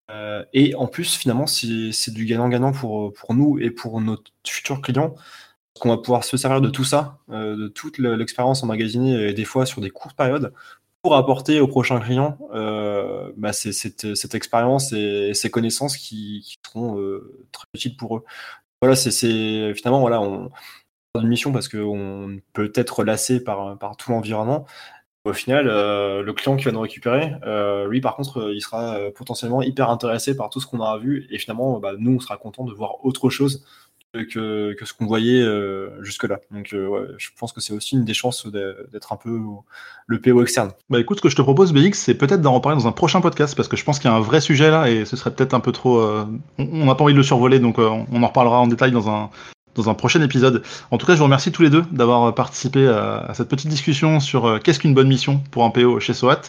Euh, 0.10 0.44
et 0.54 0.76
en 0.76 0.88
plus, 0.88 1.16
finalement, 1.16 1.48
c'est 1.48 2.12
du 2.12 2.26
gagnant-gagnant 2.26 2.72
pour, 2.72 3.14
pour 3.14 3.34
nous 3.34 3.60
et 3.60 3.72
pour 3.72 4.02
nos 4.02 4.18
futurs 4.46 4.82
clients 4.82 5.16
qu'on 5.80 5.90
va 5.90 5.98
pouvoir 5.98 6.24
se 6.24 6.38
servir 6.38 6.62
de 6.62 6.70
tout 6.70 6.84
ça, 6.84 7.18
de 7.30 7.68
toute 7.70 7.98
l'expérience 7.98 8.62
emmagasinée, 8.62 9.30
et 9.30 9.34
des 9.34 9.46
fois 9.46 9.66
sur 9.66 9.82
des 9.82 9.90
courtes 9.90 10.16
périodes, 10.16 10.54
pour 11.02 11.16
apporter 11.16 11.60
aux 11.60 11.68
prochains 11.68 12.00
clients 12.00 12.38
bah, 13.38 13.54
cette, 13.54 14.36
expérience 14.36 14.92
et, 14.94 15.34
ces 15.34 15.50
connaissances 15.50 15.98
qui, 15.98 16.58
seront 16.66 16.98
très 17.52 17.66
utiles 17.74 17.98
pour 17.98 18.18
eux. 18.18 18.24
Voilà, 18.82 18.96
c'est 18.96 19.74
finalement, 19.74 20.02
voilà, 20.02 20.22
on 20.22 20.52
une 21.20 21.28
mission 21.28 21.52
parce 21.52 21.68
qu'on 21.68 22.40
peut 22.54 22.72
être 22.76 23.04
lassé 23.04 23.44
par, 23.44 23.78
par 23.78 23.98
tout 23.98 24.12
l'environnement, 24.12 24.66
au 25.24 25.34
final, 25.34 25.68
euh, 25.68 26.24
le 26.24 26.34
client 26.34 26.58
qui 26.58 26.66
va 26.66 26.72
nous 26.72 26.82
récupérer, 26.82 27.34
euh, 27.46 27.88
lui 27.88 28.02
par 28.02 28.16
contre, 28.16 28.40
euh, 28.40 28.54
il 28.56 28.62
sera 28.62 28.98
potentiellement 29.16 29.62
hyper 29.62 29.90
intéressé 29.90 30.36
par 30.36 30.50
tout 30.50 30.60
ce 30.60 30.66
qu'on 30.66 30.80
aura 30.80 30.98
vu 30.98 31.28
et 31.30 31.38
finalement, 31.38 31.80
bah, 31.80 31.94
nous, 31.98 32.16
on 32.16 32.20
sera 32.20 32.38
content 32.38 32.64
de 32.64 32.74
voir 32.74 33.06
autre 33.06 33.30
chose 33.30 33.64
que, 34.14 34.76
ce 34.84 34.94
qu'on 34.94 35.06
voyait 35.06 35.42
jusque-là. 36.02 36.40
Donc, 36.52 36.68
je 36.72 37.30
pense 37.40 37.54
que 37.54 37.62
c'est 37.62 37.72
aussi 37.72 37.96
une 37.96 38.04
des 38.04 38.14
chances 38.14 38.46
d'être 38.48 39.14
un 39.14 39.16
peu 39.16 39.40
le 40.08 40.20
PO 40.20 40.42
externe. 40.42 40.72
Bah 40.90 41.00
écoute, 41.00 41.20
ce 41.20 41.22
que 41.22 41.30
je 41.30 41.36
te 41.38 41.42
propose, 41.42 41.72
BX, 41.72 41.94
c'est 41.94 42.16
peut-être 42.16 42.42
d'en 42.42 42.52
reparler 42.52 42.78
dans 42.78 42.88
un 42.88 42.92
prochain 42.92 43.22
podcast 43.22 43.56
parce 43.56 43.70
que 43.70 43.78
je 43.78 43.86
pense 43.86 44.00
qu'il 44.00 44.10
y 44.10 44.14
a 44.14 44.18
un 44.18 44.20
vrai 44.20 44.42
sujet 44.42 44.70
là 44.70 44.90
et 44.90 45.06
ce 45.06 45.16
serait 45.16 45.34
peut-être 45.34 45.54
un 45.54 45.62
peu 45.62 45.72
trop. 45.72 46.02
on 46.58 46.86
n'a 46.86 46.96
pas 46.96 47.06
envie 47.06 47.14
de 47.14 47.18
le 47.18 47.24
survoler 47.24 47.60
donc 47.60 47.78
on 47.78 48.24
en 48.24 48.28
reparlera 48.28 48.60
en 48.60 48.68
détail 48.68 48.92
dans 48.92 49.10
un, 49.10 49.30
dans 49.76 49.90
un 49.90 49.94
prochain 49.94 50.22
épisode. 50.22 50.64
En 50.92 50.98
tout 50.98 51.06
cas, 51.06 51.14
je 51.14 51.18
vous 51.20 51.26
remercie 51.26 51.52
tous 51.52 51.62
les 51.62 51.70
deux 51.70 51.84
d'avoir 51.92 52.34
participé 52.34 52.88
à, 52.88 53.32
cette 53.34 53.50
petite 53.50 53.70
discussion 53.70 54.20
sur 54.20 54.46
euh, 54.46 54.60
qu'est-ce 54.60 54.80
qu'une 54.80 54.94
bonne 54.94 55.08
mission 55.08 55.42
pour 55.52 55.64
un 55.64 55.70
PO 55.70 56.00
chez 56.00 56.14
SOAT. 56.14 56.42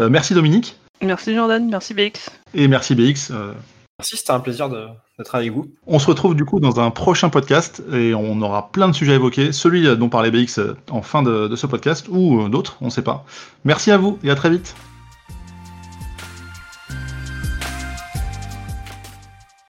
Euh, 0.00 0.08
merci 0.08 0.34
Dominique. 0.34 0.76
Merci 1.02 1.34
Jordan, 1.34 1.66
merci 1.68 1.94
BX. 1.94 2.30
Et 2.54 2.68
merci 2.68 2.94
BX. 2.94 3.30
Euh. 3.30 3.52
Merci, 3.98 4.16
c'était 4.16 4.30
un 4.30 4.40
plaisir 4.40 4.70
d'être 4.70 5.34
avec 5.34 5.52
vous. 5.52 5.70
On 5.86 5.98
se 5.98 6.06
retrouve 6.06 6.34
du 6.34 6.46
coup 6.46 6.58
dans 6.58 6.80
un 6.80 6.90
prochain 6.90 7.28
podcast 7.28 7.82
et 7.92 8.14
on 8.14 8.40
aura 8.40 8.70
plein 8.70 8.88
de 8.88 8.94
sujets 8.94 9.12
à 9.12 9.16
évoquer, 9.16 9.52
celui 9.52 9.94
dont 9.96 10.08
parlait 10.08 10.30
BX 10.30 10.58
en 10.90 11.02
fin 11.02 11.22
de, 11.22 11.48
de 11.48 11.56
ce 11.56 11.66
podcast 11.66 12.06
ou 12.08 12.48
d'autres, 12.48 12.78
on 12.80 12.86
ne 12.86 12.90
sait 12.90 13.02
pas. 13.02 13.26
Merci 13.64 13.90
à 13.90 13.98
vous 13.98 14.18
et 14.24 14.30
à 14.30 14.34
très 14.34 14.48
vite. 14.48 14.74